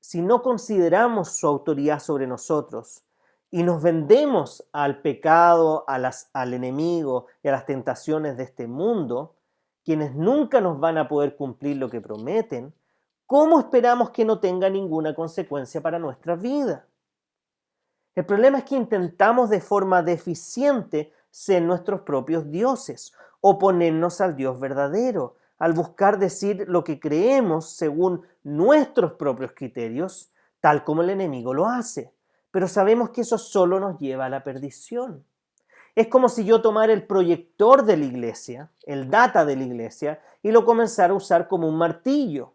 si 0.00 0.20
no 0.20 0.42
consideramos 0.42 1.30
su 1.30 1.46
autoridad 1.46 2.00
sobre 2.00 2.26
nosotros 2.26 3.04
y 3.50 3.62
nos 3.64 3.82
vendemos 3.82 4.64
al 4.72 5.00
pecado, 5.02 5.84
al 5.88 6.54
enemigo 6.54 7.26
y 7.42 7.48
a 7.48 7.52
las 7.52 7.66
tentaciones 7.66 8.36
de 8.36 8.44
este 8.44 8.66
mundo, 8.66 9.34
quienes 9.84 10.14
nunca 10.14 10.60
nos 10.60 10.78
van 10.78 10.98
a 10.98 11.08
poder 11.08 11.36
cumplir 11.36 11.76
lo 11.76 11.90
que 11.90 12.00
prometen, 12.00 12.72
¿cómo 13.26 13.58
esperamos 13.58 14.10
que 14.10 14.24
no 14.24 14.38
tenga 14.38 14.70
ninguna 14.70 15.14
consecuencia 15.14 15.80
para 15.80 15.98
nuestra 15.98 16.36
vida? 16.36 16.86
El 18.14 18.24
problema 18.24 18.58
es 18.58 18.64
que 18.64 18.76
intentamos 18.76 19.50
de 19.50 19.60
forma 19.60 20.02
deficiente 20.02 21.12
ser 21.30 21.62
nuestros 21.62 22.02
propios 22.02 22.50
dioses, 22.50 23.12
oponernos 23.40 24.20
al 24.20 24.36
Dios 24.36 24.60
verdadero, 24.60 25.36
al 25.58 25.72
buscar 25.72 26.18
decir 26.18 26.66
lo 26.68 26.84
que 26.84 27.00
creemos 27.00 27.70
según 27.70 28.22
nuestros 28.42 29.12
propios 29.12 29.52
criterios, 29.54 30.32
tal 30.60 30.84
como 30.84 31.02
el 31.02 31.10
enemigo 31.10 31.54
lo 31.54 31.66
hace. 31.66 32.12
Pero 32.50 32.68
sabemos 32.68 33.10
que 33.10 33.20
eso 33.22 33.38
solo 33.38 33.78
nos 33.80 33.98
lleva 33.98 34.26
a 34.26 34.28
la 34.28 34.42
perdición. 34.42 35.24
Es 35.94 36.08
como 36.08 36.28
si 36.28 36.44
yo 36.44 36.62
tomara 36.62 36.92
el 36.92 37.06
proyector 37.06 37.84
de 37.84 37.96
la 37.96 38.04
iglesia, 38.04 38.70
el 38.84 39.10
data 39.10 39.44
de 39.44 39.56
la 39.56 39.64
iglesia, 39.64 40.20
y 40.42 40.50
lo 40.50 40.64
comenzara 40.64 41.12
a 41.12 41.16
usar 41.16 41.48
como 41.48 41.68
un 41.68 41.76
martillo. 41.76 42.54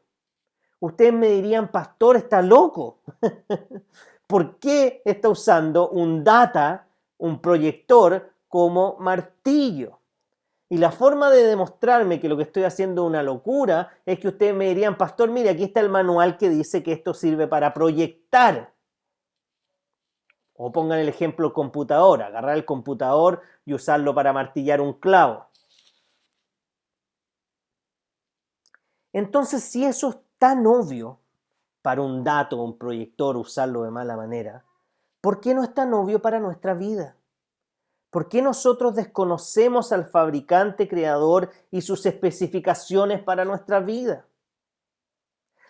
Ustedes 0.80 1.14
me 1.14 1.30
dirían, 1.30 1.70
pastor, 1.70 2.16
está 2.16 2.42
loco. 2.42 3.00
¿Por 4.28 4.58
qué 4.58 5.02
está 5.06 5.30
usando 5.30 5.90
un 5.90 6.24
data, 6.24 6.88
un 7.18 7.42
proyector, 7.42 8.32
como 8.48 8.98
martillo? 9.00 10.00
Y 10.68 10.78
la 10.78 10.92
forma 10.92 11.30
de 11.30 11.46
demostrarme 11.46 12.20
que 12.20 12.28
lo 12.28 12.38
que 12.38 12.44
estoy 12.44 12.64
haciendo 12.64 13.04
es 13.04 13.10
una 13.10 13.22
locura 13.22 13.92
es 14.06 14.20
que 14.20 14.30
ustedes 14.30 14.56
me 14.56 14.68
dirían, 14.68 14.98
pastor, 14.98 15.30
mire, 15.30 15.50
aquí 15.50 15.64
está 15.66 15.80
el 15.80 15.90
manual 15.90 16.38
que 16.38 16.50
dice 16.50 16.82
que 16.82 16.94
esto 16.94 17.14
sirve 17.14 17.48
para 17.48 17.74
proyectar. 17.74 18.75
O 20.56 20.72
pongan 20.72 21.00
el 21.00 21.10
ejemplo 21.10 21.54
computador, 21.54 22.24
agarrar 22.24 22.56
el 22.56 22.66
computador 22.66 23.42
y 23.66 23.74
usarlo 23.74 24.16
para 24.16 24.34
martillar 24.34 24.82
un 24.82 24.94
clavo. 24.94 25.48
Entonces, 29.12 29.64
si 29.64 29.86
eso 29.86 30.10
es 30.10 30.18
tan 30.38 30.66
obvio 30.68 31.20
para 31.82 32.02
un 32.02 32.24
dato 32.24 32.60
o 32.60 32.64
un 32.64 32.78
proyector 32.78 33.38
usarlo 33.38 33.84
de 33.84 33.92
mala 33.92 34.18
manera, 34.18 34.66
¿por 35.22 35.40
qué 35.40 35.54
no 35.54 35.64
es 35.64 35.74
tan 35.74 35.94
obvio 35.94 36.22
para 36.22 36.40
nuestra 36.40 36.74
vida? 36.74 37.16
¿Por 38.10 38.30
qué 38.30 38.42
nosotros 38.42 38.96
desconocemos 38.96 39.92
al 39.92 40.06
fabricante 40.06 40.88
creador 40.88 41.50
y 41.70 41.82
sus 41.82 42.06
especificaciones 42.06 43.22
para 43.22 43.44
nuestra 43.44 43.82
vida? 43.82 44.26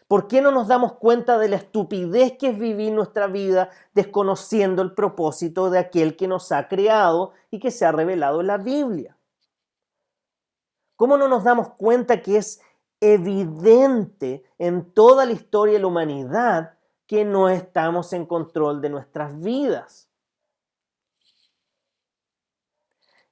¿Por 0.07 0.27
qué 0.27 0.41
no 0.41 0.51
nos 0.51 0.67
damos 0.67 0.93
cuenta 0.93 1.39
de 1.39 1.49
la 1.49 1.55
estupidez 1.55 2.37
que 2.37 2.49
es 2.49 2.59
vivir 2.59 2.93
nuestra 2.93 3.25
vida 3.25 3.71
desconociendo 3.93 4.83
el 4.83 4.93
propósito 4.93 5.71
de 5.71 5.79
aquel 5.79 6.15
que 6.15 6.27
nos 6.27 6.51
ha 6.51 6.67
creado 6.67 7.33
y 7.49 7.59
que 7.59 7.71
se 7.71 7.85
ha 7.85 7.91
revelado 7.91 8.41
en 8.41 8.47
la 8.47 8.57
Biblia? 8.57 9.17
¿Cómo 10.95 11.17
no 11.17 11.27
nos 11.27 11.43
damos 11.43 11.69
cuenta 11.71 12.21
que 12.21 12.37
es 12.37 12.61
evidente 13.01 14.43
en 14.59 14.93
toda 14.93 15.25
la 15.25 15.33
historia 15.33 15.73
de 15.73 15.79
la 15.79 15.87
humanidad 15.87 16.77
que 17.07 17.25
no 17.25 17.49
estamos 17.49 18.13
en 18.13 18.27
control 18.27 18.81
de 18.81 18.89
nuestras 18.89 19.41
vidas? 19.41 20.07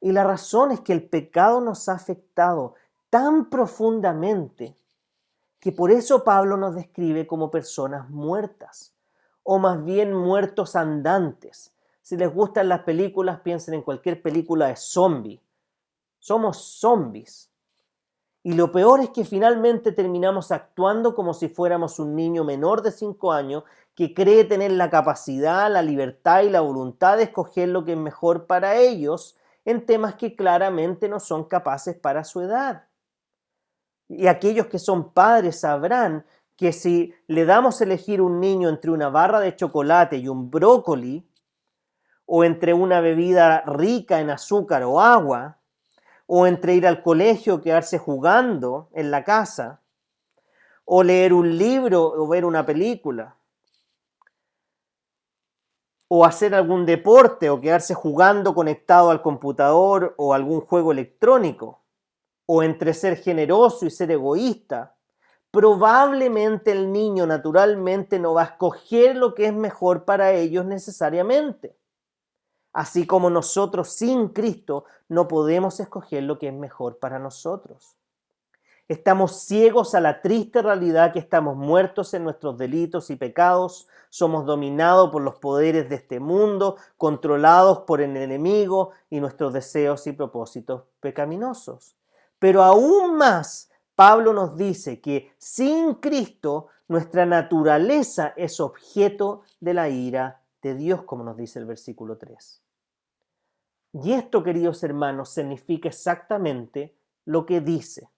Y 0.02 0.12
la 0.12 0.24
razón 0.24 0.72
es 0.72 0.82
que 0.82 0.92
el 0.92 1.08
pecado 1.08 1.62
nos 1.62 1.88
ha 1.88 1.94
afectado 1.94 2.74
tan 3.12 3.50
profundamente 3.50 4.76
que 5.64 5.72
por 5.72 5.92
eso 5.92 6.26
Pablo 6.26 6.58
nos 6.58 6.76
describe 6.76 7.26
como 7.26 7.50
personas 7.50 8.10
muertas, 8.10 8.94
o 9.44 9.60
más 9.60 9.82
bien 9.86 10.14
muertos 10.14 10.76
andantes. 10.76 11.74
Si 12.02 12.18
les 12.18 12.36
gustan 12.36 12.68
las 12.68 12.82
películas, 12.82 13.40
piensen 13.40 13.76
en 13.76 13.82
cualquier 13.82 14.22
película 14.22 14.68
de 14.68 14.76
zombie. 14.76 15.42
Somos 16.20 16.58
zombies. 16.58 17.50
Y 18.44 18.56
lo 18.56 18.74
peor 18.74 19.00
es 19.00 19.12
que 19.12 19.24
finalmente 19.24 19.94
terminamos 19.94 20.52
actuando 20.52 21.16
como 21.16 21.34
si 21.34 21.48
fuéramos 21.48 21.98
un 21.98 22.14
niño 22.14 22.44
menor 22.44 22.82
de 22.82 22.92
5 22.92 23.32
años 23.32 23.64
que 23.96 24.14
cree 24.14 24.44
tener 24.44 24.72
la 24.72 24.90
capacidad, 24.90 25.72
la 25.72 25.82
libertad 25.82 26.42
y 26.42 26.50
la 26.50 26.60
voluntad 26.60 27.16
de 27.16 27.24
escoger 27.24 27.70
lo 27.70 27.86
que 27.86 27.94
es 27.94 27.98
mejor 27.98 28.48
para 28.48 28.76
ellos 28.76 29.38
en 29.64 29.86
temas 29.86 30.16
que 30.16 30.36
claramente 30.36 31.08
no 31.08 31.22
son 31.22 31.46
capaces 31.46 31.96
para 31.96 32.26
su 32.26 32.42
edad. 32.42 32.84
Y 34.08 34.28
aquellos 34.28 34.68
que 34.68 34.80
son 34.80 35.14
padres 35.14 35.62
sabrán 35.62 36.26
que 36.56 36.72
si 36.72 37.14
le 37.28 37.46
damos 37.46 37.82
a 37.82 37.84
elegir 37.84 38.22
un 38.22 38.40
niño 38.40 38.70
entre 38.70 38.92
una 38.92 39.10
barra 39.10 39.40
de 39.40 39.56
chocolate 39.56 40.18
y 40.18 40.28
un 40.28 40.50
brócoli, 40.50 41.28
o 42.26 42.44
entre 42.44 42.74
una 42.74 43.02
bebida 43.02 43.62
rica 43.62 44.20
en 44.20 44.30
azúcar 44.30 44.84
o 44.84 45.02
agua, 45.02 45.58
o 46.26 46.48
entre 46.48 46.76
ir 46.76 46.88
al 46.88 47.04
colegio 47.04 47.62
quedarse 47.62 47.98
jugando 47.98 48.90
en 48.94 49.12
la 49.12 49.24
casa, 49.24 49.82
o 50.86 51.04
leer 51.04 51.34
un 51.34 51.58
libro 51.58 52.04
o 52.04 52.28
ver 52.28 52.46
una 52.46 52.66
película, 52.66 53.36
o 56.08 56.26
hacer 56.26 56.54
algún 56.54 56.86
deporte 56.86 57.50
o 57.50 57.60
quedarse 57.60 57.94
jugando 57.94 58.54
conectado 58.54 59.10
al 59.10 59.22
computador 59.22 60.14
o 60.18 60.34
algún 60.34 60.62
juego 60.62 60.92
electrónico, 60.92 61.83
o 62.46 62.64
entre 62.64 62.94
ser 62.94 63.18
generoso 63.18 63.86
y 63.86 63.90
ser 63.90 64.12
egoísta, 64.12 64.96
probablemente 65.52 66.72
el 66.72 66.92
niño 66.92 67.26
naturalmente 67.28 68.20
no 68.20 68.34
va 68.34 68.42
a 68.42 68.46
escoger 68.46 69.16
lo 69.16 69.34
que 69.36 69.48
es 69.48 69.54
mejor 69.54 70.04
para 70.06 70.32
ellos 70.32 70.66
necesariamente. 70.66 71.78
Así 72.74 73.06
como 73.06 73.30
nosotros 73.30 73.90
sin 73.90 74.30
Cristo 74.30 74.86
no 75.08 75.28
podemos 75.28 75.80
escoger 75.80 76.24
lo 76.24 76.40
que 76.40 76.48
es 76.48 76.54
mejor 76.54 76.98
para 76.98 77.20
nosotros. 77.20 77.96
Estamos 78.90 79.38
ciegos 79.42 79.96
a 79.96 80.02
la 80.02 80.22
triste 80.22 80.62
realidad 80.62 81.14
que 81.14 81.20
estamos 81.20 81.56
muertos 81.56 82.14
en 82.14 82.24
nuestros 82.24 82.58
delitos 82.58 83.10
y 83.12 83.16
pecados, 83.16 83.88
somos 84.10 84.46
dominados 84.46 85.10
por 85.10 85.22
los 85.22 85.36
poderes 85.36 85.88
de 85.88 85.96
este 85.96 86.20
mundo, 86.20 86.76
controlados 86.98 87.80
por 87.82 88.02
el 88.02 88.18
enemigo 88.18 88.92
y 89.10 89.20
nuestros 89.20 89.54
deseos 89.54 90.06
y 90.08 90.12
propósitos 90.12 90.84
pecaminosos. 91.00 91.96
Pero 92.44 92.62
aún 92.62 93.16
más, 93.16 93.72
Pablo 93.96 94.34
nos 94.34 94.58
dice 94.58 95.00
que 95.00 95.32
sin 95.38 95.94
Cristo 95.94 96.68
nuestra 96.90 97.26
naturaleza 97.26 98.34
es 98.36 98.60
objeto 98.60 99.44
de 99.62 99.74
la 99.74 99.88
ira 99.88 100.42
de 100.62 100.76
Dios, 100.76 101.04
como 101.04 101.24
nos 101.24 101.38
dice 101.38 101.60
el 101.60 101.66
versículo 101.66 102.18
3. 102.18 102.62
Y 103.94 104.12
esto, 104.12 104.44
queridos 104.44 104.84
hermanos, 104.84 105.30
significa 105.30 105.88
exactamente 105.88 106.98
lo 107.24 107.46
que 107.46 107.62
dice 107.62 108.10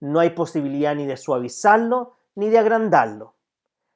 no 0.00 0.20
hay 0.20 0.28
posibilidad 0.28 0.94
ni 0.94 1.06
de 1.06 1.16
suavizarlo 1.16 2.18
ni 2.34 2.50
de 2.50 2.58
agrandarlo, 2.58 3.32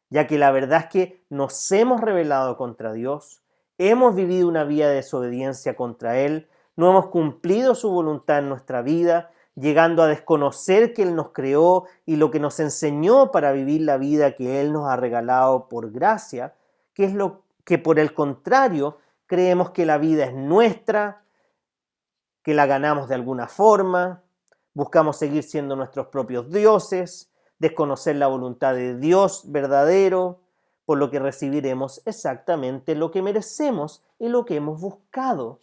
ya 0.08 0.26
que 0.26 0.38
la 0.38 0.50
verdad 0.50 0.84
es 0.84 0.86
que 0.86 1.24
nos 1.28 1.70
hemos 1.72 2.00
rebelado 2.00 2.56
contra 2.56 2.94
Dios, 2.94 3.42
hemos 3.76 4.14
vivido 4.14 4.48
una 4.48 4.64
vida 4.64 4.88
de 4.88 4.94
desobediencia 4.94 5.76
contra 5.76 6.18
Él, 6.18 6.48
no 6.80 6.90
hemos 6.90 7.06
cumplido 7.06 7.76
su 7.76 7.90
voluntad 7.90 8.38
en 8.38 8.48
nuestra 8.48 8.82
vida, 8.82 9.30
llegando 9.54 10.02
a 10.02 10.08
desconocer 10.08 10.92
que 10.92 11.02
Él 11.02 11.14
nos 11.14 11.30
creó 11.30 11.84
y 12.06 12.16
lo 12.16 12.30
que 12.30 12.40
nos 12.40 12.58
enseñó 12.58 13.30
para 13.30 13.52
vivir 13.52 13.82
la 13.82 13.96
vida 13.96 14.34
que 14.34 14.60
Él 14.60 14.72
nos 14.72 14.88
ha 14.88 14.96
regalado 14.96 15.68
por 15.68 15.92
gracia, 15.92 16.54
que 16.94 17.04
es 17.04 17.14
lo 17.14 17.44
que 17.64 17.78
por 17.78 17.98
el 17.98 18.14
contrario 18.14 18.98
creemos 19.26 19.70
que 19.70 19.86
la 19.86 19.98
vida 19.98 20.24
es 20.24 20.34
nuestra, 20.34 21.22
que 22.42 22.54
la 22.54 22.66
ganamos 22.66 23.08
de 23.08 23.14
alguna 23.14 23.46
forma, 23.46 24.24
Buscamos 24.72 25.16
seguir 25.16 25.42
siendo 25.42 25.74
nuestros 25.74 26.06
propios 26.08 26.50
dioses, 26.50 27.32
desconocer 27.58 28.16
la 28.16 28.28
voluntad 28.28 28.74
de 28.74 28.96
Dios 28.96 29.42
verdadero, 29.50 30.40
por 30.84 30.98
lo 30.98 31.10
que 31.10 31.18
recibiremos 31.18 32.02
exactamente 32.06 32.94
lo 32.94 33.10
que 33.10 33.20
merecemos 33.20 34.04
y 34.18 34.28
lo 34.28 34.44
que 34.44 34.56
hemos 34.56 34.80
buscado, 34.80 35.58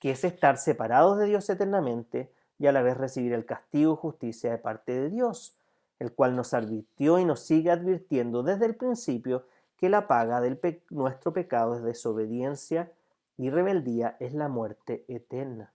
que 0.00 0.10
es 0.10 0.24
estar 0.24 0.56
separados 0.56 1.18
de 1.18 1.26
Dios 1.26 1.48
eternamente 1.48 2.32
y 2.58 2.66
a 2.66 2.72
la 2.72 2.82
vez 2.82 2.96
recibir 2.96 3.32
el 3.32 3.46
castigo 3.46 3.92
y 3.92 3.96
justicia 3.96 4.50
de 4.50 4.58
parte 4.58 4.92
de 4.92 5.10
Dios, 5.10 5.56
el 6.00 6.12
cual 6.12 6.34
nos 6.34 6.54
advirtió 6.54 7.18
y 7.18 7.24
nos 7.24 7.40
sigue 7.40 7.70
advirtiendo 7.70 8.42
desde 8.42 8.66
el 8.66 8.74
principio 8.74 9.46
que 9.76 9.88
la 9.88 10.08
paga 10.08 10.40
de 10.40 10.82
nuestro 10.90 11.32
pecado 11.32 11.76
es 11.76 11.82
desobediencia 11.82 12.92
y 13.36 13.50
rebeldía 13.50 14.16
es 14.20 14.34
la 14.34 14.48
muerte 14.48 15.04
eterna. 15.08 15.72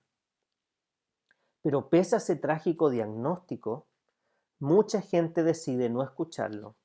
Pero 1.61 1.89
pese 1.89 2.15
a 2.15 2.17
ese 2.17 2.35
trágico 2.35 2.89
diagnóstico, 2.89 3.85
mucha 4.59 5.01
gente 5.01 5.43
decide 5.43 5.89
no 5.89 6.03
escucharlo, 6.03 6.75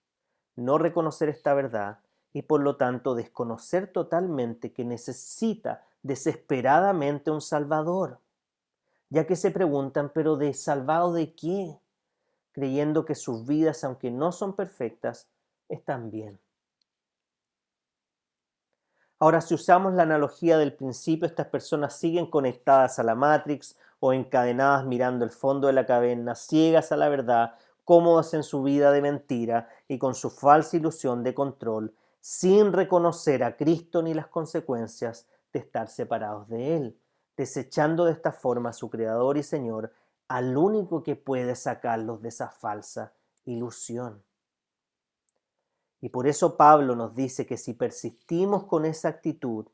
no 0.56 0.78
reconocer 0.78 1.28
esta 1.28 1.52
verdad 1.54 2.00
y 2.32 2.42
por 2.42 2.62
lo 2.62 2.76
tanto 2.76 3.14
desconocer 3.14 3.88
totalmente 3.88 4.72
que 4.72 4.84
necesita 4.84 5.84
desesperadamente 6.02 7.30
un 7.30 7.40
Salvador, 7.40 8.20
ya 9.08 9.26
que 9.26 9.36
se 9.36 9.50
preguntan, 9.50 10.10
pero 10.14 10.36
¿de 10.36 10.54
salvado 10.54 11.12
de 11.12 11.34
qué? 11.34 11.78
Creyendo 12.52 13.04
que 13.04 13.14
sus 13.14 13.46
vidas, 13.46 13.84
aunque 13.84 14.10
no 14.10 14.32
son 14.32 14.54
perfectas, 14.54 15.28
están 15.68 16.10
bien. 16.10 16.40
Ahora, 19.18 19.42
si 19.42 19.52
usamos 19.52 19.92
la 19.92 20.04
analogía 20.04 20.56
del 20.56 20.74
principio, 20.74 21.26
estas 21.26 21.48
personas 21.48 21.94
siguen 21.94 22.30
conectadas 22.30 22.98
a 22.98 23.02
la 23.02 23.14
Matrix 23.14 23.76
o 23.98 24.14
encadenadas 24.14 24.86
mirando 24.86 25.26
el 25.26 25.30
fondo 25.30 25.66
de 25.66 25.74
la 25.74 25.84
caverna, 25.84 26.34
ciegas 26.34 26.90
a 26.90 26.96
la 26.96 27.10
verdad, 27.10 27.54
cómodas 27.84 28.32
en 28.32 28.42
su 28.42 28.62
vida 28.62 28.92
de 28.92 29.02
mentira 29.02 29.68
y 29.88 29.98
con 29.98 30.14
su 30.14 30.30
falsa 30.30 30.78
ilusión 30.78 31.22
de 31.22 31.34
control, 31.34 31.94
sin 32.20 32.72
reconocer 32.72 33.44
a 33.44 33.56
Cristo 33.56 34.02
ni 34.02 34.14
las 34.14 34.28
consecuencias 34.28 35.26
de 35.52 35.60
estar 35.60 35.88
separados 35.88 36.48
de 36.48 36.76
Él, 36.76 37.00
desechando 37.36 38.04
de 38.04 38.12
esta 38.12 38.32
forma 38.32 38.70
a 38.70 38.74
su 38.74 38.90
Creador 38.90 39.36
y 39.38 39.42
Señor, 39.42 39.92
al 40.28 40.56
único 40.56 41.02
que 41.02 41.16
puede 41.16 41.56
sacarlos 41.56 42.22
de 42.22 42.28
esa 42.28 42.50
falsa 42.50 43.12
ilusión. 43.44 44.22
Y 46.00 46.08
por 46.08 46.26
eso 46.26 46.56
Pablo 46.56 46.96
nos 46.96 47.14
dice 47.14 47.46
que 47.46 47.56
si 47.56 47.74
persistimos 47.74 48.64
con 48.64 48.84
esa 48.84 49.08
actitud, 49.08 49.66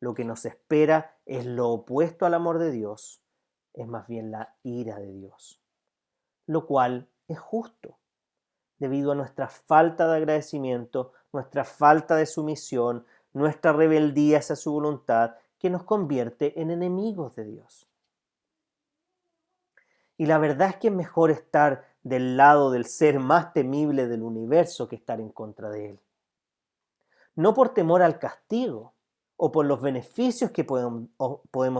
lo 0.00 0.14
que 0.14 0.24
nos 0.24 0.44
espera 0.44 1.16
es 1.26 1.46
lo 1.46 1.70
opuesto 1.70 2.26
al 2.26 2.34
amor 2.34 2.58
de 2.58 2.70
Dios, 2.70 3.22
es 3.72 3.86
más 3.86 4.06
bien 4.06 4.30
la 4.30 4.54
ira 4.62 4.98
de 4.98 5.12
Dios, 5.12 5.60
lo 6.46 6.66
cual 6.66 7.08
es 7.28 7.38
justo, 7.38 7.98
debido 8.78 9.12
a 9.12 9.14
nuestra 9.14 9.48
falta 9.48 10.08
de 10.08 10.16
agradecimiento, 10.16 11.12
nuestra 11.32 11.64
falta 11.64 12.16
de 12.16 12.26
sumisión, 12.26 13.06
nuestra 13.32 13.72
rebeldía 13.72 14.38
hacia 14.38 14.56
su 14.56 14.72
voluntad, 14.72 15.36
que 15.58 15.70
nos 15.70 15.84
convierte 15.84 16.60
en 16.60 16.70
enemigos 16.70 17.36
de 17.36 17.44
Dios. 17.44 17.88
Y 20.16 20.26
la 20.26 20.38
verdad 20.38 20.70
es 20.70 20.76
que 20.76 20.88
es 20.88 20.94
mejor 20.94 21.30
estar 21.30 21.84
del 22.02 22.36
lado 22.36 22.70
del 22.70 22.84
ser 22.84 23.18
más 23.18 23.52
temible 23.52 24.08
del 24.08 24.22
universo 24.22 24.88
que 24.88 24.96
estar 24.96 25.20
en 25.20 25.30
contra 25.30 25.70
de 25.70 25.90
él. 25.90 26.00
No 27.34 27.54
por 27.54 27.74
temor 27.74 28.02
al 28.02 28.18
castigo 28.18 28.92
o 29.36 29.52
por 29.52 29.66
los 29.66 29.80
beneficios 29.80 30.50
que 30.50 30.64
podemos 30.64 31.08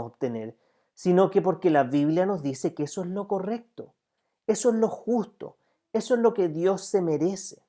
obtener, 0.04 0.56
sino 0.94 1.30
que 1.30 1.42
porque 1.42 1.70
la 1.70 1.84
Biblia 1.84 2.26
nos 2.26 2.42
dice 2.42 2.74
que 2.74 2.84
eso 2.84 3.02
es 3.02 3.08
lo 3.08 3.28
correcto, 3.28 3.94
eso 4.46 4.70
es 4.70 4.76
lo 4.76 4.88
justo, 4.88 5.56
eso 5.92 6.14
es 6.14 6.20
lo 6.20 6.34
que 6.34 6.48
Dios 6.48 6.84
se 6.84 7.02
merece, 7.02 7.61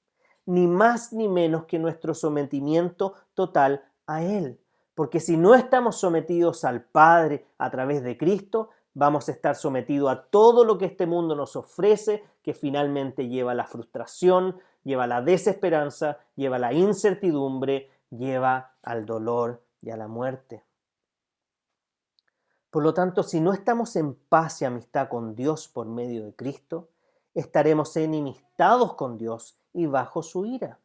ni 0.46 0.68
más 0.68 1.14
ni 1.14 1.28
menos 1.28 1.66
que 1.66 1.80
nuestro 1.80 2.14
sometimiento 2.14 3.14
total 3.34 3.84
a 4.08 4.24
Él. 4.24 4.60
Porque 4.96 5.20
si 5.20 5.38
no 5.38 5.56
estamos 5.56 5.98
sometidos 5.98 6.64
al 6.66 6.84
Padre 6.84 7.48
a 7.58 7.72
través 7.72 8.04
de 8.04 8.18
Cristo, 8.18 8.70
vamos 8.94 9.28
a 9.28 9.32
estar 9.32 9.56
sometidos 9.56 10.12
a 10.12 10.24
todo 10.26 10.66
lo 10.66 10.78
que 10.78 10.86
este 10.86 11.08
mundo 11.08 11.36
nos 11.36 11.56
ofrece, 11.56 12.24
que 12.44 12.54
finalmente 12.54 13.28
lleva 13.28 13.54
a 13.54 13.56
la 13.56 13.66
frustración, 13.66 14.58
lleva 14.84 15.06
a 15.06 15.08
la 15.08 15.22
desesperanza, 15.22 16.20
lleva 16.36 16.58
a 16.58 16.60
la 16.60 16.74
incertidumbre, 16.74 17.90
lleva 18.12 18.76
al 18.84 19.06
dolor 19.06 19.64
y 19.82 19.90
a 19.90 19.98
la 19.98 20.08
muerte. 20.08 20.64
Por 22.70 22.84
lo 22.84 22.94
tanto, 22.94 23.24
si 23.24 23.40
no 23.40 23.54
estamos 23.54 23.96
en 23.96 24.16
paz 24.16 24.62
y 24.62 24.66
amistad 24.66 25.08
con 25.08 25.36
Dios 25.36 25.68
por 25.68 25.88
medio 25.88 26.26
de 26.26 26.36
Cristo, 26.36 26.90
estaremos 27.34 27.96
enemistados 27.98 28.96
con 28.96 29.18
Dios 29.18 29.60
y 29.74 29.86
bajo 29.86 30.24
su 30.24 30.46
ira, 30.46 30.80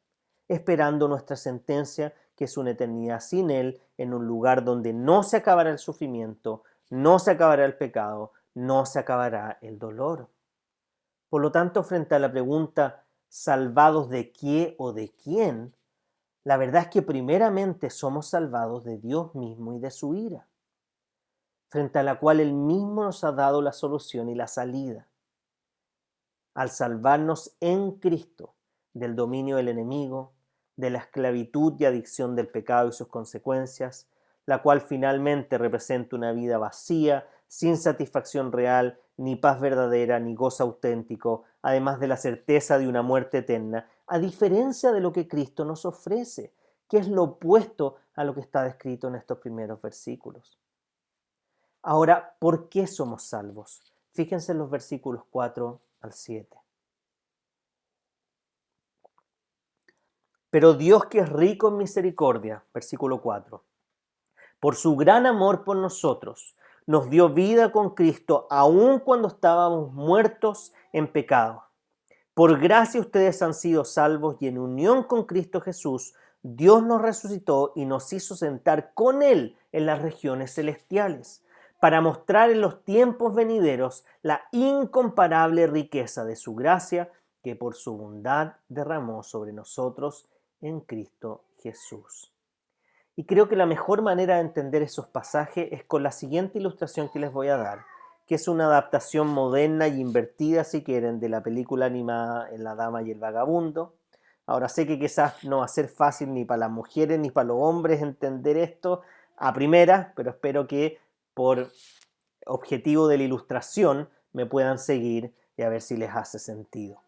esperando 0.49 1.09
nuestra 1.09 1.37
sentencia, 1.37 2.15
que 2.35 2.45
es 2.45 2.57
una 2.57 2.71
eternidad 2.71 3.21
sin 3.21 3.51
Él, 3.51 3.81
en 3.97 4.15
un 4.15 4.27
lugar 4.27 4.65
donde 4.65 4.93
no 4.93 5.23
se 5.23 5.37
acabará 5.37 5.71
el 5.71 5.79
sufrimiento, 5.79 6.63
no 6.91 7.19
se 7.19 7.33
acabará 7.33 7.65
el 7.65 7.77
pecado, 7.77 8.33
no 8.55 8.87
se 8.87 8.99
acabará 8.99 9.59
el 9.61 9.79
dolor. 9.79 10.29
Por 11.29 11.43
lo 11.43 11.53
tanto, 11.53 11.83
frente 11.83 12.15
a 12.15 12.19
la 12.19 12.31
pregunta, 12.31 13.05
¿salvados 13.29 14.09
de 14.09 14.33
qué 14.33 14.75
o 14.79 14.93
de 14.93 15.11
quién? 15.11 15.75
La 16.45 16.57
verdad 16.57 16.83
es 16.83 16.89
que 16.89 17.03
primeramente 17.03 17.91
somos 17.91 18.29
salvados 18.29 18.85
de 18.85 18.99
Dios 18.99 19.35
mismo 19.35 19.75
y 19.75 19.79
de 19.79 19.91
su 19.91 20.15
ira 20.15 20.49
frente 21.69 21.99
a 21.99 22.03
la 22.03 22.19
cual 22.19 22.41
Él 22.41 22.53
mismo 22.53 23.05
nos 23.05 23.23
ha 23.25 23.33
dado 23.33 23.63
la 23.63 23.73
solución 23.73 24.29
y 24.29 24.35
la 24.35 24.49
salida. 24.49 25.07
Al 26.55 26.71
salvarnos 26.71 27.57
en 27.61 27.93
Cristo 27.93 28.55
del 28.99 29.17
dominio 29.17 29.57
del 29.57 29.69
enemigo, 29.69 30.33
de 30.77 30.91
la 30.91 30.99
esclavitud 30.99 31.75
y 31.79 31.85
adicción 31.85 32.37
del 32.37 32.49
pecado 32.49 32.89
y 32.89 32.93
sus 32.93 33.09
consecuencias, 33.09 34.09
la 34.47 34.63
cual 34.63 34.81
finalmente 34.81 35.59
representa 35.59 36.17
una 36.17 36.33
vida 36.33 36.57
vacía, 36.57 37.29
sin 37.49 37.77
satisfacción 37.77 38.53
real, 38.53 38.99
ni 39.17 39.37
paz 39.37 39.61
verdadera, 39.61 40.21
ni 40.21 40.35
gozo 40.35 40.63
auténtico, 40.63 41.45
además 41.63 41.99
de 42.01 42.07
la 42.07 42.17
certeza 42.17 42.79
de 42.79 42.87
una 42.87 43.03
muerte 43.03 43.39
eterna, 43.39 43.89
a 44.07 44.19
diferencia 44.19 44.93
de 44.93 45.01
lo 45.01 45.13
que 45.13 45.27
Cristo 45.27 45.65
nos 45.65 45.85
ofrece, 45.85 46.53
que 46.89 46.99
es 46.99 47.09
lo 47.09 47.25
opuesto 47.25 47.97
a 48.15 48.25
lo 48.25 48.35
que 48.35 48.41
está 48.41 48.63
descrito 48.63 49.09
en 49.09 49.17
estos 49.17 49.39
primeros 49.39 49.83
versículos. 49.83 50.59
Ahora, 51.83 52.37
¿por 52.39 52.69
qué 52.69 52.87
somos 52.87 53.25
salvos? 53.25 53.93
Fíjense 54.13 54.53
en 54.53 54.59
los 54.59 54.71
versículos 54.71 55.25
4 55.31 55.81
al 56.01 56.13
7. 56.13 56.68
Pero 60.51 60.75
Dios 60.75 61.07
que 61.07 61.21
es 61.21 61.29
rico 61.29 61.69
en 61.69 61.77
misericordia, 61.77 62.65
versículo 62.73 63.21
4, 63.21 63.63
por 64.61 64.77
su 64.77 64.97
gran 64.97 65.27
amor 65.27 65.63
por 65.63 65.77
nosotros, 65.77 66.57
nos 66.87 67.11
dio 67.11 67.29
vida 67.29 67.71
con 67.71 67.95
Cristo 67.95 68.47
aun 68.49 68.99
cuando 69.01 69.29
estábamos 69.29 69.93
muertos 69.93 70.73
en 70.93 71.13
pecado. 71.13 71.65
Por 72.33 72.59
gracia 72.59 73.01
ustedes 73.01 73.43
han 73.43 73.53
sido 73.53 73.85
salvos 73.85 74.37
y 74.41 74.47
en 74.47 74.59
unión 74.59 75.03
con 75.03 75.25
Cristo 75.25 75.61
Jesús, 75.61 76.15
Dios 76.43 76.83
nos 76.83 77.03
resucitó 77.03 77.73
y 77.77 77.85
nos 77.85 78.11
hizo 78.15 78.35
sentar 78.35 78.95
con 78.95 79.23
Él 79.23 79.59
en 79.73 79.85
las 79.85 80.01
regiones 80.01 80.55
celestiales, 80.55 81.45
para 81.79 82.01
mostrar 82.01 82.51
en 82.51 82.63
los 82.63 82.85
tiempos 82.85 83.35
venideros 83.35 84.07
la 84.23 84.43
incomparable 84.53 85.67
riqueza 85.67 86.25
de 86.25 86.37
su 86.37 86.55
gracia 86.55 87.13
que 87.43 87.55
por 87.55 87.75
su 87.75 87.99
bondad 87.99 88.55
derramó 88.69 89.23
sobre 89.23 89.53
nosotros 89.53 90.27
en 90.61 90.81
Cristo 90.81 91.45
Jesús. 91.63 92.33
Y 93.17 93.25
creo 93.25 93.49
que 93.49 93.57
la 93.57 93.67
mejor 93.67 94.03
manera 94.03 94.37
de 94.37 94.43
entender 94.43 94.83
esos 94.83 95.09
pasajes 95.09 95.69
es 95.73 95.85
con 95.85 96.03
la 96.03 96.13
siguiente 96.13 96.59
ilustración 96.59 97.09
que 97.09 97.19
les 97.19 97.33
voy 97.33 97.49
a 97.49 97.57
dar, 97.57 97.81
que 98.27 98.37
es 98.37 98.47
una 98.47 98.67
adaptación 98.67 99.27
moderna 99.27 99.89
y 99.89 100.01
invertida, 100.01 100.63
si 100.63 100.85
quieren, 100.85 101.19
de 101.19 101.29
la 101.29 101.43
película 101.43 101.87
animada 101.87 102.49
la 102.57 102.75
Dama 102.75 103.03
y 103.03 103.11
el 103.11 103.19
Vagabundo. 103.19 103.95
Ahora 104.47 104.69
sé 104.69 104.87
que 104.87 104.99
quizás 104.99 105.43
no 105.45 105.59
va 105.59 105.65
a 105.65 105.69
ser 105.69 105.89
fácil 105.89 106.33
ni 106.33 106.45
para 106.45 106.61
las 106.61 106.71
mujeres 106.71 107.19
ni 107.19 107.31
para 107.31 107.49
los 107.49 107.59
hombres 107.61 108.01
entender 108.01 108.57
esto 108.57 109.03
a 109.37 109.53
primera, 109.53 110.13
pero 110.15 110.31
espero 110.31 110.67
que 110.67 110.99
por 111.35 111.69
objetivo 112.47 113.09
de 113.09 113.19
la 113.19 113.25
ilustración 113.25 114.09
me 114.33 114.47
puedan 114.47 114.79
seguir 114.79 115.35
y 115.57 115.63
a 115.63 115.69
ver 115.69 115.83
si 115.83 115.97
les 115.97 116.11
hace 116.11 116.39
sentido. 116.39 117.08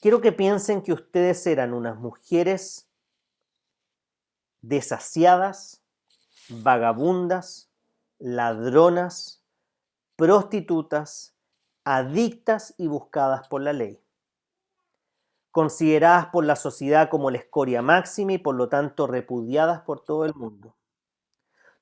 Quiero 0.00 0.22
que 0.22 0.32
piensen 0.32 0.80
que 0.80 0.94
ustedes 0.94 1.46
eran 1.46 1.74
unas 1.74 1.98
mujeres 1.98 2.88
desasiadas, 4.62 5.82
vagabundas, 6.48 7.70
ladronas, 8.18 9.42
prostitutas, 10.16 11.34
adictas 11.84 12.74
y 12.78 12.86
buscadas 12.86 13.46
por 13.48 13.60
la 13.60 13.74
ley, 13.74 14.02
consideradas 15.50 16.26
por 16.26 16.46
la 16.46 16.56
sociedad 16.56 17.10
como 17.10 17.30
la 17.30 17.38
escoria 17.38 17.82
máxima 17.82 18.32
y 18.32 18.38
por 18.38 18.54
lo 18.54 18.70
tanto 18.70 19.06
repudiadas 19.06 19.82
por 19.82 20.00
todo 20.02 20.24
el 20.24 20.34
mundo, 20.34 20.76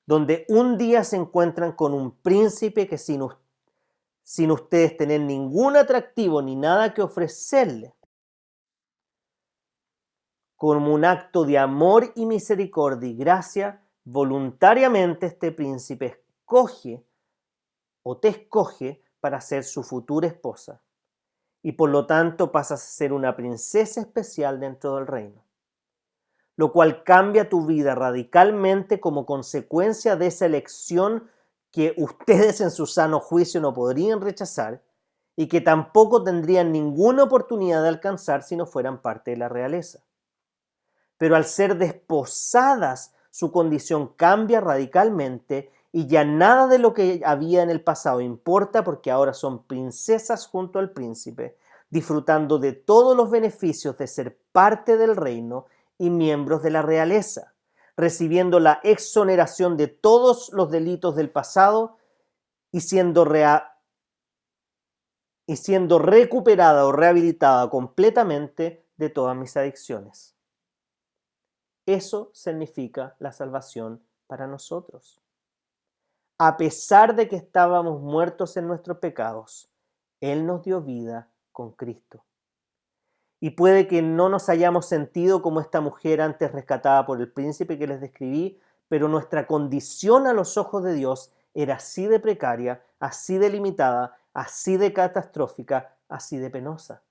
donde 0.05 0.45
un 0.49 0.77
día 0.77 1.05
se 1.05 1.15
encuentran 1.15 1.71
con 1.71 1.93
un 1.93 2.11
príncipe 2.11 2.85
que 2.85 2.97
sin, 2.97 3.25
sin 4.23 4.51
ustedes 4.51 4.97
tener 4.97 5.21
ningún 5.21 5.77
atractivo 5.77 6.41
ni 6.41 6.57
nada 6.57 6.93
que 6.93 7.01
ofrecerle, 7.01 7.93
como 10.59 10.93
un 10.93 11.05
acto 11.05 11.45
de 11.45 11.57
amor 11.57 12.11
y 12.15 12.25
misericordia 12.25 13.09
y 13.09 13.15
gracia, 13.15 13.81
voluntariamente 14.03 15.27
este 15.27 15.53
príncipe 15.53 16.05
escoge 16.07 17.01
o 18.03 18.17
te 18.17 18.27
escoge 18.27 19.01
para 19.21 19.39
ser 19.39 19.63
su 19.63 19.83
futura 19.83 20.27
esposa. 20.27 20.81
Y 21.63 21.71
por 21.71 21.89
lo 21.89 22.05
tanto 22.05 22.51
pasas 22.51 22.83
a 22.83 22.91
ser 22.91 23.13
una 23.13 23.37
princesa 23.37 24.01
especial 24.01 24.59
dentro 24.59 24.97
del 24.97 25.07
reino. 25.07 25.45
Lo 26.57 26.73
cual 26.73 27.05
cambia 27.05 27.47
tu 27.47 27.65
vida 27.65 27.95
radicalmente 27.95 28.99
como 28.99 29.25
consecuencia 29.25 30.17
de 30.17 30.27
esa 30.27 30.45
elección 30.45 31.29
que 31.71 31.93
ustedes 31.95 32.59
en 32.59 32.71
su 32.71 32.85
sano 32.85 33.21
juicio 33.21 33.61
no 33.61 33.73
podrían 33.73 34.19
rechazar 34.19 34.83
y 35.37 35.47
que 35.47 35.61
tampoco 35.61 36.21
tendrían 36.21 36.73
ninguna 36.73 37.23
oportunidad 37.23 37.81
de 37.81 37.87
alcanzar 37.87 38.43
si 38.43 38.57
no 38.57 38.65
fueran 38.65 39.01
parte 39.01 39.31
de 39.31 39.37
la 39.37 39.47
realeza 39.47 40.03
pero 41.19 41.35
al 41.35 41.45
ser 41.45 41.77
desposadas 41.77 43.13
su 43.29 43.51
condición 43.51 44.13
cambia 44.15 44.61
radicalmente 44.61 45.69
y 45.91 46.07
ya 46.07 46.23
nada 46.23 46.67
de 46.67 46.79
lo 46.79 46.93
que 46.93 47.21
había 47.25 47.61
en 47.61 47.69
el 47.69 47.83
pasado 47.83 48.21
importa 48.21 48.83
porque 48.85 49.11
ahora 49.11 49.33
son 49.33 49.65
princesas 49.65 50.47
junto 50.47 50.79
al 50.79 50.91
príncipe, 50.91 51.57
disfrutando 51.89 52.57
de 52.57 52.71
todos 52.71 53.17
los 53.17 53.29
beneficios 53.29 53.97
de 53.97 54.07
ser 54.07 54.39
parte 54.53 54.97
del 54.97 55.17
reino 55.17 55.65
y 55.97 56.09
miembros 56.09 56.63
de 56.63 56.71
la 56.71 56.81
realeza, 56.81 57.53
recibiendo 57.97 58.61
la 58.61 58.79
exoneración 58.83 59.75
de 59.75 59.87
todos 59.87 60.49
los 60.53 60.71
delitos 60.71 61.17
del 61.17 61.29
pasado 61.29 61.97
y 62.71 62.79
siendo, 62.79 63.27
y 65.45 65.55
siendo 65.57 65.99
recuperada 65.99 66.85
o 66.85 66.93
rehabilitada 66.93 67.69
completamente 67.69 68.85
de 68.95 69.09
todas 69.09 69.35
mis 69.35 69.57
adicciones. 69.57 70.38
Eso 71.85 72.29
significa 72.33 73.15
la 73.19 73.31
salvación 73.31 74.01
para 74.27 74.47
nosotros. 74.47 75.19
A 76.37 76.55
pesar 76.55 77.15
de 77.15 77.27
que 77.27 77.35
estábamos 77.35 78.01
muertos 78.01 78.55
en 78.55 78.67
nuestros 78.67 78.99
pecados, 78.99 79.69
Él 80.21 80.45
nos 80.45 80.63
dio 80.63 80.81
vida 80.81 81.29
con 81.51 81.71
Cristo. 81.71 82.23
Y 83.41 83.51
puede 83.51 83.87
que 83.87 84.01
no 84.01 84.29
nos 84.29 84.49
hayamos 84.49 84.85
sentido 84.85 85.41
como 85.41 85.59
esta 85.59 85.81
mujer 85.81 86.21
antes 86.21 86.51
rescatada 86.51 87.05
por 87.05 87.19
el 87.19 87.31
príncipe 87.31 87.77
que 87.77 87.87
les 87.87 87.99
describí, 87.99 88.59
pero 88.87 89.07
nuestra 89.07 89.47
condición 89.47 90.27
a 90.27 90.33
los 90.33 90.57
ojos 90.57 90.83
de 90.83 90.93
Dios 90.93 91.31
era 91.53 91.75
así 91.75 92.05
de 92.07 92.19
precaria, 92.19 92.83
así 92.99 93.37
de 93.37 93.49
limitada, 93.49 94.17
así 94.33 94.77
de 94.77 94.93
catastrófica, 94.93 95.95
así 96.07 96.37
de 96.37 96.49
penosa. 96.49 97.03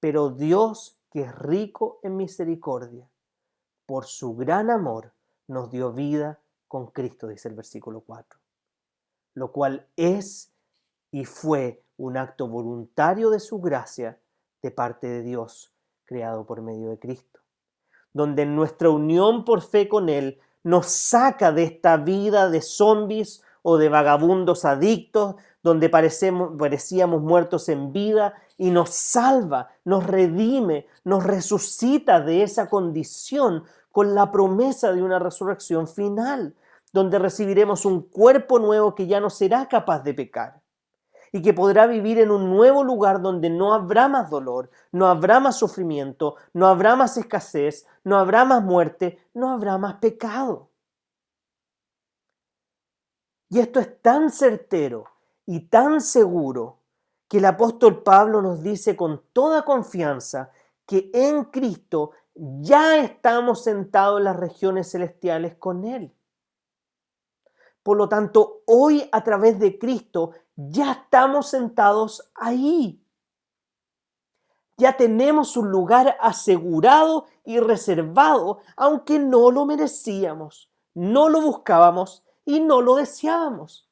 Pero 0.00 0.30
Dios, 0.30 0.98
que 1.10 1.22
es 1.22 1.38
rico 1.38 2.00
en 2.02 2.16
misericordia, 2.16 3.09
por 3.90 4.06
su 4.06 4.36
gran 4.36 4.70
amor, 4.70 5.14
nos 5.48 5.68
dio 5.68 5.92
vida 5.92 6.38
con 6.68 6.92
Cristo, 6.92 7.26
dice 7.26 7.48
el 7.48 7.56
versículo 7.56 8.02
4. 8.02 8.38
Lo 9.34 9.50
cual 9.50 9.88
es 9.96 10.52
y 11.10 11.24
fue 11.24 11.82
un 11.96 12.16
acto 12.16 12.46
voluntario 12.46 13.30
de 13.30 13.40
su 13.40 13.60
gracia 13.60 14.20
de 14.62 14.70
parte 14.70 15.08
de 15.08 15.22
Dios, 15.22 15.74
creado 16.04 16.46
por 16.46 16.62
medio 16.62 16.88
de 16.88 17.00
Cristo. 17.00 17.40
Donde 18.12 18.46
nuestra 18.46 18.90
unión 18.90 19.44
por 19.44 19.60
fe 19.60 19.88
con 19.88 20.08
Él 20.08 20.38
nos 20.62 20.86
saca 20.86 21.50
de 21.50 21.64
esta 21.64 21.96
vida 21.96 22.48
de 22.48 22.62
zombies 22.62 23.42
o 23.62 23.76
de 23.76 23.88
vagabundos 23.88 24.64
adictos, 24.64 25.34
donde 25.64 25.88
parecíamos 25.88 27.22
muertos 27.22 27.68
en 27.68 27.92
vida, 27.92 28.34
y 28.56 28.70
nos 28.70 28.90
salva, 28.90 29.70
nos 29.84 30.06
redime, 30.06 30.86
nos 31.02 31.24
resucita 31.24 32.20
de 32.20 32.44
esa 32.44 32.68
condición 32.68 33.64
con 33.90 34.14
la 34.14 34.30
promesa 34.30 34.92
de 34.92 35.02
una 35.02 35.18
resurrección 35.18 35.88
final, 35.88 36.54
donde 36.92 37.18
recibiremos 37.18 37.84
un 37.84 38.02
cuerpo 38.02 38.58
nuevo 38.58 38.94
que 38.94 39.06
ya 39.06 39.20
no 39.20 39.30
será 39.30 39.68
capaz 39.68 40.00
de 40.00 40.14
pecar 40.14 40.60
y 41.32 41.42
que 41.42 41.54
podrá 41.54 41.86
vivir 41.86 42.18
en 42.18 42.30
un 42.30 42.50
nuevo 42.50 42.82
lugar 42.82 43.22
donde 43.22 43.50
no 43.50 43.72
habrá 43.72 44.08
más 44.08 44.30
dolor, 44.30 44.70
no 44.90 45.06
habrá 45.06 45.38
más 45.38 45.56
sufrimiento, 45.56 46.36
no 46.52 46.66
habrá 46.66 46.96
más 46.96 47.16
escasez, 47.16 47.86
no 48.02 48.18
habrá 48.18 48.44
más 48.44 48.62
muerte, 48.62 49.18
no 49.34 49.50
habrá 49.50 49.78
más 49.78 49.94
pecado. 49.94 50.70
Y 53.48 53.58
esto 53.60 53.80
es 53.80 54.00
tan 54.00 54.30
certero 54.30 55.04
y 55.46 55.68
tan 55.68 56.00
seguro 56.00 56.78
que 57.28 57.38
el 57.38 57.44
apóstol 57.44 58.02
Pablo 58.02 58.42
nos 58.42 58.62
dice 58.62 58.96
con 58.96 59.22
toda 59.32 59.64
confianza 59.64 60.50
que 60.86 61.10
en 61.14 61.44
Cristo 61.44 62.10
ya 62.34 62.98
estamos 62.98 63.64
sentados 63.64 64.18
en 64.18 64.24
las 64.24 64.36
regiones 64.36 64.90
celestiales 64.90 65.56
con 65.56 65.84
Él. 65.84 66.14
Por 67.82 67.96
lo 67.96 68.08
tanto, 68.08 68.62
hoy 68.66 69.08
a 69.12 69.24
través 69.24 69.58
de 69.58 69.78
Cristo 69.78 70.32
ya 70.56 70.92
estamos 70.92 71.48
sentados 71.48 72.30
ahí. 72.34 73.02
Ya 74.76 74.96
tenemos 74.96 75.56
un 75.56 75.70
lugar 75.70 76.16
asegurado 76.20 77.26
y 77.44 77.60
reservado, 77.60 78.60
aunque 78.76 79.18
no 79.18 79.50
lo 79.50 79.66
merecíamos, 79.66 80.70
no 80.94 81.28
lo 81.28 81.42
buscábamos 81.42 82.24
y 82.44 82.60
no 82.60 82.80
lo 82.80 82.96
deseábamos. 82.96 83.90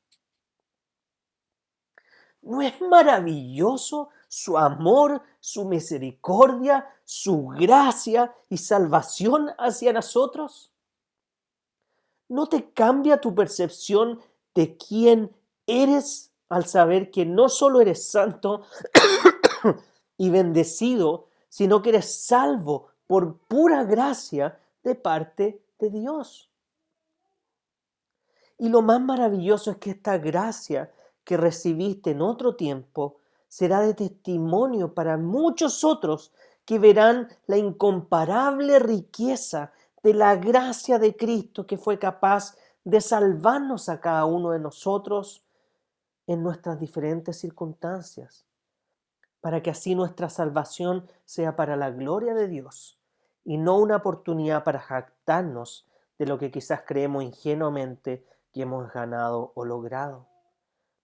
¿No 2.41 2.63
es 2.63 2.81
maravilloso 2.81 4.09
su 4.29 4.57
amor, 4.57 5.23
su 5.53 5.65
misericordia, 5.65 6.87
su 7.05 7.49
gracia 7.49 8.35
y 8.49 8.59
salvación 8.59 9.51
hacia 9.59 9.93
nosotros? 9.93 10.71
¿No 12.29 12.47
te 12.49 12.71
cambia 12.73 13.21
tu 13.21 13.35
percepción 13.35 14.21
de 14.55 14.77
quién 14.77 15.35
eres 15.67 16.33
al 16.49 16.67
saber 16.67 17.11
que 17.11 17.25
no 17.25 17.49
solo 17.49 17.81
eres 17.81 18.11
santo 18.11 18.63
y 20.17 20.31
bendecido, 20.31 21.29
sino 21.49 21.81
que 21.81 21.91
eres 21.91 22.13
salvo 22.15 22.89
por 23.07 23.39
pura 23.39 23.85
gracia 23.85 24.59
de 24.83 24.95
parte 24.95 25.63
de 25.79 25.91
Dios. 25.91 26.51
Y 28.59 28.69
lo 28.69 28.83
más 28.83 29.01
maravilloso 29.01 29.71
es 29.71 29.77
que 29.79 29.91
esta 29.91 30.19
gracia 30.19 30.93
que 31.25 31.37
recibiste 31.37 32.11
en 32.11 32.23
otro 32.23 32.57
tiempo 32.57 33.21
será 33.49 33.81
de 33.81 33.95
testimonio 33.95 34.95
para 34.95 35.17
muchos 35.17 35.85
otros 35.85 36.33
que 36.65 36.79
verán 36.79 37.29
la 37.47 37.57
incomparable 37.57 38.79
riqueza 38.79 39.73
de 40.03 40.15
la 40.15 40.37
gracia 40.37 40.99
de 40.99 41.17
Cristo 41.17 41.67
que 41.67 41.79
fue 41.79 41.99
capaz 41.99 42.57
de 42.85 43.01
salvarnos 43.01 43.89
a 43.89 44.01
cada 44.01 44.25
uno 44.27 44.51
de 44.51 44.59
nosotros 44.59 45.45
en 46.27 46.43
nuestras 46.43 46.79
diferentes 46.79 47.39
circunstancias, 47.39 48.47
para 49.41 49.63
que 49.63 49.71
así 49.71 49.95
nuestra 49.95 50.29
salvación 50.29 51.09
sea 51.25 51.57
para 51.57 51.75
la 51.77 51.91
gloria 51.91 52.35
de 52.35 52.49
Dios 52.49 52.99
y 53.45 53.57
no 53.57 53.79
una 53.79 53.97
oportunidad 53.97 54.63
para 54.63 54.79
jactarnos 54.79 55.89
de 56.19 56.27
lo 56.27 56.39
que 56.39 56.51
quizás 56.51 56.83
creemos 56.87 57.25
ingenuamente 57.25 58.27
que 58.53 58.63
hemos 58.63 58.93
ganado 58.93 59.53
o 59.55 59.65
logrado. 59.65 60.27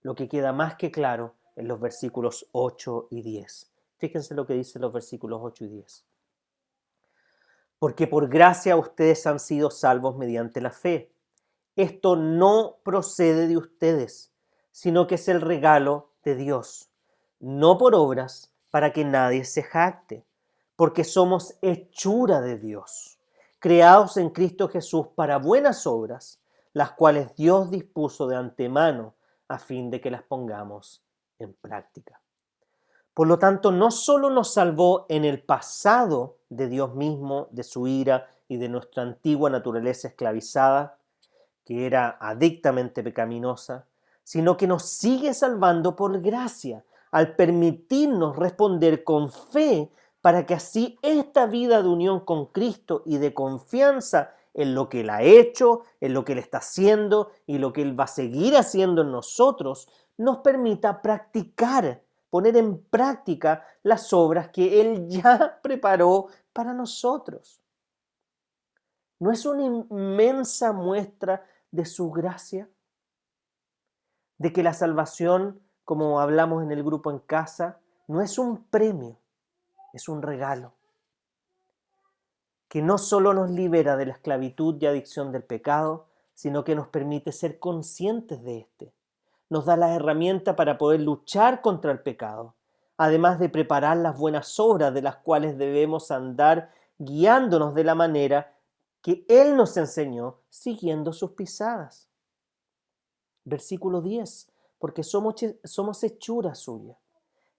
Lo 0.01 0.13
que 0.13 0.29
queda 0.29 0.53
más 0.53 0.75
que 0.75 0.91
claro 0.91 1.33
en 1.55 1.67
los 1.67 1.79
versículos 1.79 2.47
8 2.51 3.07
y 3.11 3.21
10. 3.21 3.71
Fíjense 3.97 4.35
lo 4.35 4.45
que 4.45 4.53
dicen 4.53 4.81
los 4.81 4.93
versículos 4.93 5.39
8 5.41 5.65
y 5.65 5.67
10. 5.69 6.05
Porque 7.79 8.07
por 8.07 8.27
gracia 8.27 8.75
ustedes 8.75 9.25
han 9.27 9.39
sido 9.39 9.71
salvos 9.71 10.17
mediante 10.17 10.61
la 10.61 10.71
fe. 10.71 11.11
Esto 11.75 12.15
no 12.15 12.77
procede 12.83 13.47
de 13.47 13.57
ustedes, 13.57 14.31
sino 14.71 15.07
que 15.07 15.15
es 15.15 15.27
el 15.27 15.41
regalo 15.41 16.11
de 16.23 16.35
Dios, 16.35 16.89
no 17.39 17.77
por 17.77 17.95
obras 17.95 18.53
para 18.71 18.91
que 18.91 19.05
nadie 19.05 19.45
se 19.45 19.63
jacte, 19.63 20.25
porque 20.75 21.03
somos 21.03 21.55
hechura 21.61 22.41
de 22.41 22.57
Dios, 22.57 23.19
creados 23.59 24.17
en 24.17 24.29
Cristo 24.29 24.67
Jesús 24.67 25.07
para 25.15 25.37
buenas 25.37 25.87
obras, 25.87 26.41
las 26.73 26.91
cuales 26.91 27.35
Dios 27.35 27.71
dispuso 27.71 28.27
de 28.27 28.35
antemano 28.35 29.15
a 29.47 29.59
fin 29.59 29.89
de 29.89 30.01
que 30.01 30.11
las 30.11 30.23
pongamos 30.23 31.04
en 31.39 31.53
práctica. 31.53 32.21
Por 33.13 33.27
lo 33.27 33.39
tanto, 33.39 33.71
no 33.71 33.91
solo 33.91 34.29
nos 34.29 34.53
salvó 34.53 35.05
en 35.07 35.23
el 35.23 35.41
pasado 35.41 36.37
de 36.49 36.67
Dios 36.67 36.95
mismo, 36.95 37.47
de 37.51 37.63
su 37.63 37.87
ira 37.87 38.27
y 38.47 38.57
de 38.57 38.67
nuestra 38.67 39.03
antigua 39.03 39.49
naturaleza 39.49 40.09
esclavizada, 40.09 40.97
que 41.63 41.85
era 41.85 42.17
adictamente 42.19 43.03
pecaminosa, 43.03 43.87
sino 44.23 44.57
que 44.57 44.67
nos 44.67 44.83
sigue 44.83 45.33
salvando 45.33 45.95
por 45.95 46.21
gracia, 46.21 46.83
al 47.11 47.35
permitirnos 47.35 48.35
responder 48.35 49.03
con 49.03 49.31
fe 49.31 49.89
para 50.19 50.45
que 50.45 50.55
así 50.55 50.99
esta 51.01 51.45
vida 51.45 51.81
de 51.81 51.87
unión 51.87 52.19
con 52.19 52.47
Cristo 52.47 53.03
y 53.05 53.19
de 53.19 53.33
confianza 53.33 54.33
en 54.55 54.73
lo 54.73 54.89
que 54.89 55.01
Él 55.01 55.09
ha 55.09 55.21
hecho, 55.21 55.83
en 55.99 56.13
lo 56.13 56.25
que 56.25 56.31
Él 56.31 56.39
está 56.39 56.59
haciendo 56.59 57.29
y 57.45 57.57
lo 57.57 57.73
que 57.73 57.81
Él 57.81 57.99
va 57.99 58.05
a 58.05 58.07
seguir 58.07 58.55
haciendo 58.55 59.01
en 59.01 59.11
nosotros, 59.11 59.89
nos 60.17 60.37
permita 60.37 61.01
practicar, 61.01 62.01
poner 62.29 62.55
en 62.55 62.81
práctica 62.85 63.65
las 63.83 64.13
obras 64.13 64.49
que 64.49 64.81
Él 64.81 65.07
ya 65.09 65.59
preparó 65.61 66.27
para 66.53 66.73
nosotros. 66.73 67.61
¿No 69.19 69.31
es 69.31 69.45
una 69.45 69.63
inmensa 69.63 70.71
muestra 70.71 71.45
de 71.71 71.85
su 71.85 72.09
gracia? 72.09 72.69
De 74.37 74.51
que 74.51 74.63
la 74.63 74.73
salvación, 74.73 75.61
como 75.83 76.19
hablamos 76.19 76.63
en 76.63 76.71
el 76.71 76.83
grupo 76.83 77.11
en 77.11 77.19
casa, 77.19 77.79
no 78.07 78.21
es 78.21 78.37
un 78.37 78.65
premio, 78.65 79.17
es 79.93 80.07
un 80.07 80.21
regalo. 80.21 80.73
Que 82.75 82.81
no 82.81 82.97
solo 82.97 83.33
nos 83.33 83.49
libera 83.49 83.95
de 83.95 84.07
la 84.07 84.11
esclavitud 84.11 84.75
y 84.81 84.85
adicción 84.85 85.31
del 85.31 85.43
pecado, 85.43 86.07
sino 86.33 86.65
que 86.65 86.75
nos 86.75 86.89
permite 86.89 87.31
ser 87.31 87.57
conscientes 87.57 88.43
de 88.43 88.57
éste 88.57 88.93
nos 89.49 89.65
da 89.65 89.77
las 89.77 89.95
herramientas 89.95 90.55
para 90.55 90.77
poder 90.77 91.01
luchar 91.01 91.61
contra 91.61 91.91
el 91.91 92.01
pecado, 92.01 92.55
además 92.97 93.39
de 93.39 93.49
preparar 93.49 93.97
las 93.97 94.17
buenas 94.17 94.59
obras 94.59 94.93
de 94.93 95.01
las 95.01 95.17
cuales 95.17 95.57
debemos 95.57 96.11
andar 96.11 96.71
guiándonos 96.97 97.75
de 97.75 97.83
la 97.83 97.95
manera 97.95 98.53
que 99.01 99.25
Él 99.27 99.55
nos 99.55 99.77
enseñó 99.77 100.39
siguiendo 100.49 101.13
sus 101.13 101.31
pisadas. 101.31 102.09
Versículo 103.43 104.01
10, 104.01 104.51
porque 104.79 105.03
somos, 105.03 105.35
somos 105.63 106.03
hechura 106.03 106.55
suya, 106.55 106.97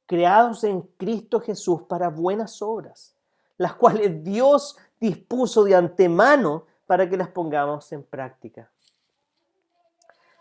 creados 0.06 0.64
en 0.64 0.82
Cristo 0.96 1.40
Jesús 1.40 1.82
para 1.82 2.08
buenas 2.08 2.60
obras, 2.60 3.14
las 3.58 3.74
cuales 3.74 4.24
Dios 4.24 4.76
dispuso 5.00 5.64
de 5.64 5.74
antemano 5.74 6.66
para 6.86 7.08
que 7.08 7.16
las 7.16 7.28
pongamos 7.28 7.92
en 7.92 8.02
práctica. 8.02 8.70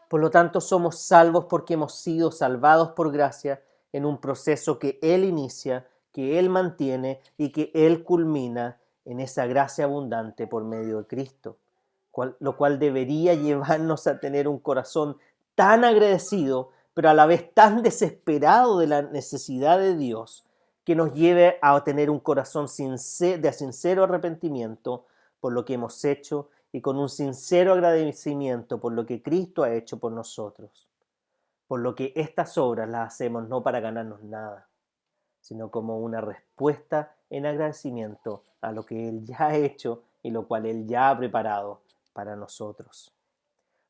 Por 0.09 0.21
lo 0.21 0.29
tanto, 0.29 0.61
somos 0.61 0.99
salvos 0.99 1.45
porque 1.45 1.73
hemos 1.73 1.95
sido 1.95 2.31
salvados 2.31 2.91
por 2.91 3.11
gracia 3.11 3.61
en 3.91 4.05
un 4.05 4.19
proceso 4.19 4.77
que 4.77 4.99
Él 5.01 5.23
inicia, 5.23 5.87
que 6.11 6.37
Él 6.39 6.49
mantiene 6.49 7.21
y 7.37 7.51
que 7.51 7.71
Él 7.73 8.03
culmina 8.03 8.79
en 9.05 9.19
esa 9.19 9.45
gracia 9.45 9.85
abundante 9.85 10.47
por 10.47 10.63
medio 10.63 10.99
de 10.99 11.07
Cristo, 11.07 11.57
lo 12.39 12.57
cual 12.57 12.79
debería 12.79 13.33
llevarnos 13.33 14.07
a 14.07 14.19
tener 14.19 14.47
un 14.47 14.59
corazón 14.59 15.17
tan 15.55 15.83
agradecido, 15.83 16.69
pero 16.93 17.09
a 17.09 17.13
la 17.13 17.25
vez 17.25 17.53
tan 17.53 17.81
desesperado 17.81 18.79
de 18.79 18.87
la 18.87 19.01
necesidad 19.01 19.79
de 19.79 19.95
Dios, 19.95 20.45
que 20.85 20.95
nos 20.95 21.13
lleve 21.13 21.57
a 21.61 21.83
tener 21.83 22.09
un 22.09 22.19
corazón 22.19 22.67
de 22.67 23.53
sincero 23.53 24.03
arrepentimiento 24.03 25.05
por 25.39 25.51
lo 25.51 25.65
que 25.65 25.73
hemos 25.73 26.05
hecho 26.05 26.49
y 26.71 26.79
con 26.79 26.97
un 26.97 27.09
sincero 27.09 27.73
agradecimiento 27.73 28.79
por 28.79 28.93
lo 28.93 29.05
que 29.05 29.21
Cristo 29.21 29.63
ha 29.63 29.73
hecho 29.73 29.97
por 29.97 30.11
nosotros, 30.11 30.87
por 31.67 31.79
lo 31.79 31.95
que 31.95 32.13
estas 32.15 32.57
obras 32.57 32.87
las 32.87 33.13
hacemos 33.13 33.49
no 33.49 33.63
para 33.63 33.79
ganarnos 33.79 34.21
nada, 34.23 34.67
sino 35.41 35.71
como 35.71 35.99
una 35.99 36.21
respuesta 36.21 37.15
en 37.31 37.47
agradecimiento 37.47 38.43
a 38.61 38.71
lo 38.71 38.85
que 38.85 39.09
Él 39.09 39.25
ya 39.25 39.47
ha 39.47 39.55
hecho 39.55 40.03
y 40.21 40.29
lo 40.29 40.47
cual 40.47 40.67
Él 40.67 40.85
ya 40.85 41.09
ha 41.09 41.17
preparado 41.17 41.81
para 42.13 42.35
nosotros. 42.35 43.11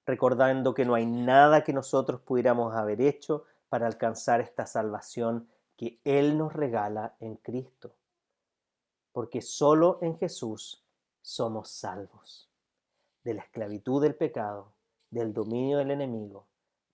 Recordando 0.05 0.73
que 0.73 0.85
no 0.85 0.93
hay 0.93 1.05
nada 1.05 1.63
que 1.63 1.73
nosotros 1.73 2.21
pudiéramos 2.21 2.73
haber 2.73 3.01
hecho 3.01 3.43
para 3.67 3.87
alcanzar 3.87 4.39
esta 4.39 4.65
salvación 4.65 5.47
que 5.77 5.99
Él 6.03 6.37
nos 6.37 6.53
regala 6.53 7.15
en 7.19 7.35
Cristo. 7.35 7.93
Porque 9.11 9.41
solo 9.41 9.99
en 10.01 10.17
Jesús 10.17 10.83
somos 11.21 11.69
salvos 11.69 12.49
de 13.23 13.33
la 13.33 13.41
esclavitud 13.41 14.01
del 14.01 14.15
pecado, 14.15 14.71
del 15.09 15.33
dominio 15.33 15.79
del 15.79 15.91
enemigo, 15.91 16.45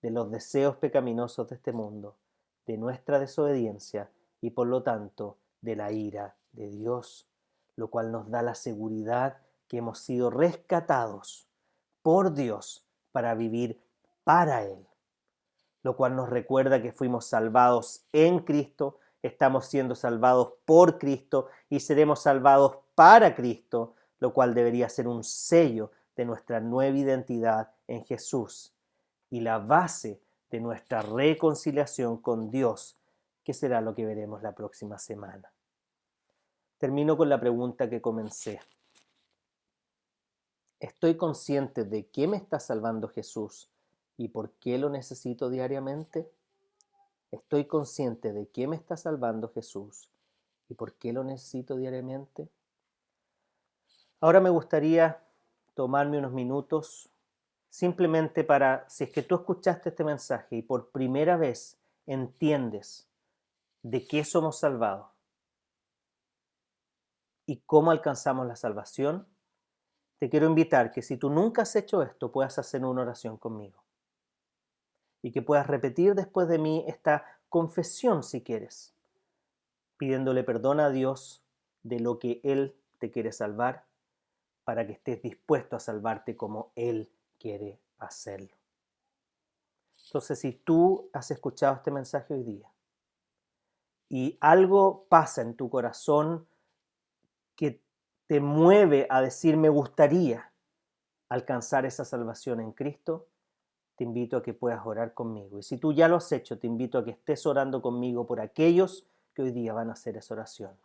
de 0.01 0.11
los 0.11 0.31
deseos 0.31 0.77
pecaminosos 0.77 1.49
de 1.49 1.55
este 1.55 1.71
mundo, 1.71 2.15
de 2.65 2.77
nuestra 2.77 3.19
desobediencia 3.19 4.09
y 4.39 4.51
por 4.51 4.67
lo 4.67 4.83
tanto 4.83 5.37
de 5.61 5.75
la 5.75 5.91
ira 5.91 6.35
de 6.53 6.69
Dios, 6.69 7.27
lo 7.75 7.89
cual 7.89 8.11
nos 8.11 8.29
da 8.29 8.41
la 8.41 8.55
seguridad 8.55 9.37
que 9.67 9.77
hemos 9.77 9.99
sido 9.99 10.29
rescatados 10.29 11.47
por 12.01 12.33
Dios 12.33 12.85
para 13.11 13.35
vivir 13.35 13.81
para 14.23 14.63
Él, 14.63 14.87
lo 15.83 15.95
cual 15.95 16.15
nos 16.15 16.29
recuerda 16.29 16.81
que 16.81 16.91
fuimos 16.91 17.25
salvados 17.25 18.05
en 18.11 18.39
Cristo, 18.39 18.99
estamos 19.21 19.65
siendo 19.65 19.95
salvados 19.95 20.53
por 20.65 20.97
Cristo 20.97 21.47
y 21.69 21.79
seremos 21.79 22.21
salvados 22.21 22.77
para 22.95 23.35
Cristo, 23.35 23.95
lo 24.19 24.33
cual 24.33 24.53
debería 24.53 24.89
ser 24.89 25.07
un 25.07 25.23
sello 25.23 25.91
de 26.15 26.25
nuestra 26.25 26.59
nueva 26.59 26.97
identidad 26.97 27.71
en 27.87 28.03
Jesús 28.05 28.73
y 29.29 29.39
la 29.39 29.59
base 29.59 30.21
de 30.49 30.59
nuestra 30.59 31.01
reconciliación 31.01 32.17
con 32.21 32.51
Dios, 32.51 32.97
que 33.43 33.53
será 33.53 33.81
lo 33.81 33.95
que 33.95 34.05
veremos 34.05 34.43
la 34.43 34.53
próxima 34.53 34.99
semana. 34.99 35.51
Termino 36.77 37.15
con 37.15 37.29
la 37.29 37.39
pregunta 37.39 37.89
que 37.89 38.01
comencé. 38.01 38.59
¿Estoy 40.79 41.15
consciente 41.15 41.85
de 41.85 42.07
qué 42.07 42.27
me 42.27 42.37
está 42.37 42.59
salvando 42.59 43.07
Jesús 43.07 43.71
y 44.17 44.29
por 44.29 44.51
qué 44.51 44.77
lo 44.77 44.89
necesito 44.89 45.49
diariamente? 45.49 46.31
¿Estoy 47.31 47.65
consciente 47.65 48.33
de 48.33 48.47
qué 48.47 48.67
me 48.67 48.75
está 48.75 48.97
salvando 48.97 49.49
Jesús 49.53 50.09
y 50.69 50.73
por 50.73 50.93
qué 50.93 51.13
lo 51.13 51.23
necesito 51.23 51.75
diariamente? 51.77 52.49
Ahora 54.19 54.39
me 54.39 54.49
gustaría 54.49 55.23
tomarme 55.73 56.17
unos 56.19 56.31
minutos 56.31 57.09
simplemente 57.69 58.43
para, 58.43 58.87
si 58.89 59.05
es 59.05 59.09
que 59.11 59.23
tú 59.23 59.35
escuchaste 59.35 59.89
este 59.89 60.03
mensaje 60.03 60.57
y 60.57 60.61
por 60.61 60.89
primera 60.91 61.37
vez 61.37 61.77
entiendes 62.05 63.07
de 63.81 64.05
qué 64.05 64.23
somos 64.23 64.59
salvados 64.59 65.07
y 67.45 67.57
cómo 67.65 67.91
alcanzamos 67.91 68.45
la 68.45 68.55
salvación, 68.55 69.25
te 70.19 70.29
quiero 70.29 70.45
invitar 70.45 70.91
que 70.91 71.01
si 71.01 71.17
tú 71.17 71.29
nunca 71.29 71.63
has 71.63 71.75
hecho 71.75 72.03
esto, 72.03 72.31
puedas 72.31 72.59
hacer 72.59 72.85
una 72.85 73.01
oración 73.01 73.37
conmigo. 73.37 73.80
Y 75.21 75.31
que 75.31 75.41
puedas 75.41 75.67
repetir 75.67 76.15
después 76.15 76.47
de 76.47 76.57
mí 76.57 76.83
esta 76.87 77.25
confesión 77.49 78.23
si 78.23 78.41
quieres, 78.41 78.93
pidiéndole 79.97 80.43
perdón 80.43 80.79
a 80.79 80.89
Dios 80.89 81.43
de 81.83 81.99
lo 81.99 82.17
que 82.19 82.41
Él 82.43 82.75
te 82.97 83.11
quiere 83.11 83.31
salvar 83.31 83.85
para 84.63 84.85
que 84.85 84.93
estés 84.93 85.21
dispuesto 85.21 85.75
a 85.75 85.79
salvarte 85.79 86.35
como 86.37 86.71
Él 86.75 87.11
quiere 87.39 87.79
hacerlo. 87.97 88.55
Entonces, 90.05 90.39
si 90.39 90.53
tú 90.53 91.09
has 91.13 91.31
escuchado 91.31 91.75
este 91.75 91.91
mensaje 91.91 92.33
hoy 92.33 92.43
día 92.43 92.69
y 94.09 94.37
algo 94.41 95.05
pasa 95.07 95.41
en 95.41 95.55
tu 95.55 95.69
corazón 95.69 96.47
que 97.55 97.81
te 98.27 98.39
mueve 98.39 99.07
a 99.09 99.21
decir, 99.21 99.55
me 99.55 99.69
gustaría 99.69 100.51
alcanzar 101.29 101.85
esa 101.85 102.03
salvación 102.03 102.59
en 102.59 102.73
Cristo, 102.73 103.27
te 104.01 104.05
invito 104.05 104.37
a 104.37 104.41
que 104.41 104.55
puedas 104.55 104.83
orar 104.83 105.13
conmigo. 105.13 105.59
Y 105.59 105.61
si 105.61 105.77
tú 105.77 105.93
ya 105.93 106.07
lo 106.07 106.15
has 106.15 106.31
hecho, 106.31 106.57
te 106.57 106.65
invito 106.65 106.97
a 106.97 107.05
que 107.05 107.11
estés 107.11 107.45
orando 107.45 107.83
conmigo 107.83 108.25
por 108.25 108.39
aquellos 108.41 109.05
que 109.35 109.43
hoy 109.43 109.51
día 109.51 109.73
van 109.73 109.91
a 109.91 109.93
hacer 109.93 110.17
esa 110.17 110.33
oración. 110.33 110.75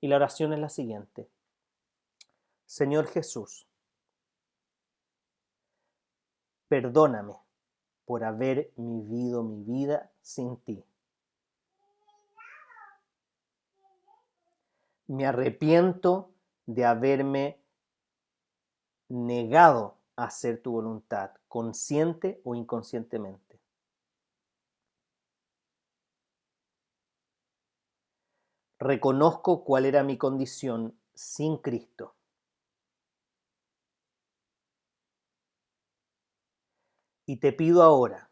Y 0.00 0.08
la 0.08 0.16
oración 0.16 0.52
es 0.52 0.58
la 0.58 0.68
siguiente. 0.68 1.28
Señor 2.64 3.06
Jesús, 3.06 3.68
perdóname 6.66 7.36
por 8.06 8.24
haber 8.24 8.72
vivido 8.74 9.44
mi 9.44 9.62
vida 9.62 10.10
sin 10.20 10.56
ti. 10.56 10.82
Me 15.06 15.26
arrepiento 15.26 16.32
de 16.66 16.86
haberme 16.86 17.60
negado 19.08 19.94
a 20.16 20.24
hacer 20.24 20.60
tu 20.60 20.72
voluntad, 20.72 21.30
consciente 21.56 22.38
o 22.44 22.54
inconscientemente. 22.54 23.58
Reconozco 28.78 29.64
cuál 29.64 29.86
era 29.86 30.02
mi 30.02 30.18
condición 30.18 31.00
sin 31.14 31.56
Cristo 31.56 32.14
Y 37.24 37.38
te 37.38 37.54
pido 37.54 37.82
ahora 37.82 38.30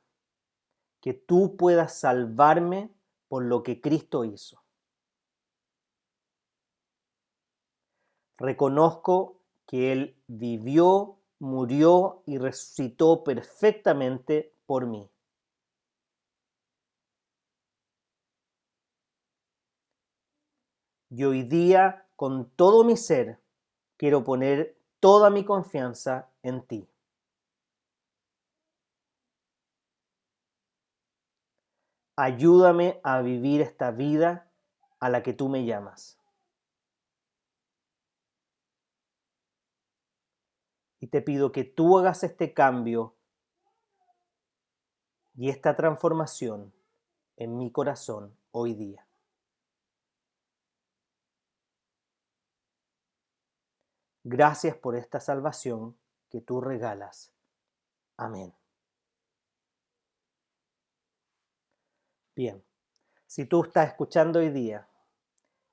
que 1.00 1.14
tú 1.14 1.56
puedas 1.56 1.98
salvarme 1.98 2.90
por 3.28 3.42
lo 3.42 3.62
que 3.62 3.80
Cristo 3.80 4.26
hizo. 4.26 4.62
Reconozco 8.36 9.40
que 9.66 9.92
Él 9.92 10.16
vivió, 10.26 11.16
murió 11.44 12.22
y 12.26 12.38
resucitó 12.38 13.22
perfectamente 13.22 14.52
por 14.66 14.86
mí. 14.86 15.08
Y 21.10 21.24
hoy 21.24 21.42
día, 21.42 22.06
con 22.16 22.50
todo 22.56 22.82
mi 22.82 22.96
ser, 22.96 23.38
quiero 23.96 24.24
poner 24.24 24.76
toda 25.00 25.30
mi 25.30 25.44
confianza 25.44 26.28
en 26.42 26.62
ti. 26.66 26.88
ayúdame 32.16 33.00
a 33.02 33.20
vivir 33.22 33.60
esta 33.60 33.90
vida 33.90 34.48
a 35.00 35.08
la 35.08 35.22
que 35.22 35.32
tú 35.32 35.48
me 35.48 35.64
llamas. 35.64 36.18
Y 41.04 41.08
te 41.08 41.20
pido 41.20 41.52
que 41.52 41.64
tú 41.64 41.98
hagas 41.98 42.24
este 42.24 42.54
cambio 42.54 43.14
y 45.34 45.50
esta 45.50 45.76
transformación 45.76 46.72
en 47.36 47.58
mi 47.58 47.70
corazón 47.70 48.34
hoy 48.52 48.72
día. 48.72 49.06
Gracias 54.22 54.76
por 54.78 54.96
esta 54.96 55.20
salvación 55.20 55.94
que 56.30 56.40
tú 56.40 56.62
regalas. 56.62 57.34
Amén. 58.16 58.54
Bien, 62.34 62.64
si 63.26 63.44
tú 63.44 63.64
estás 63.64 63.88
escuchando 63.88 64.38
hoy 64.38 64.48
día 64.48 64.88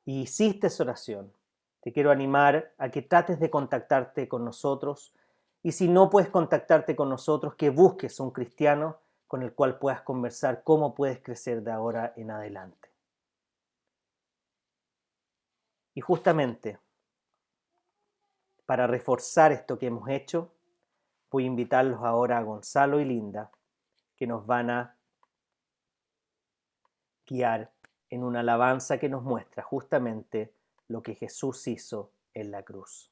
y 0.04 0.24
hiciste 0.24 0.68
esa 0.68 0.84
oración, 0.84 1.34
te 1.80 1.94
quiero 1.94 2.12
animar 2.12 2.74
a 2.78 2.92
que 2.92 3.02
trates 3.02 3.40
de 3.40 3.50
contactarte 3.50 4.28
con 4.28 4.44
nosotros 4.44 5.16
y 5.64 5.72
si 5.72 5.88
no 5.88 6.10
puedes 6.10 6.30
contactarte 6.30 6.96
con 6.96 7.10
nosotros, 7.10 7.56
que 7.56 7.70
busques 7.70 8.20
un 8.20 8.32
cristiano 8.32 9.00
con 9.28 9.44
el 9.44 9.54
cual 9.54 9.78
puedas 9.80 10.02
conversar 10.02 10.64
cómo 10.64 10.94
puedes 10.96 11.22
crecer 11.22 11.62
de 11.62 11.72
ahora 11.72 12.14
en 12.16 12.32
adelante. 12.32 12.90
Y 15.94 16.02
justamente 16.02 16.80
para 18.66 18.88
reforzar 18.88 19.52
esto 19.52 19.78
que 19.78 19.88
hemos 19.88 20.08
hecho, 20.10 20.54
voy 21.30 21.44
a 21.44 21.48
invitarlos 21.48 22.02
ahora 22.04 22.38
a 22.38 22.44
Gonzalo 22.44 23.00
y 23.00 23.06
Linda, 23.06 23.52
que 24.16 24.28
nos 24.28 24.46
van 24.46 24.70
a 24.70 24.98
en 28.10 28.24
una 28.24 28.42
alabanza 28.42 28.98
que 29.00 29.08
nos 29.08 29.24
muestra 29.24 29.64
justamente 29.64 30.54
lo 30.88 31.02
que 31.02 31.16
Jesús 31.16 31.68
hizo 31.68 32.12
en 32.34 32.52
la 32.52 32.64
cruz. 32.64 33.11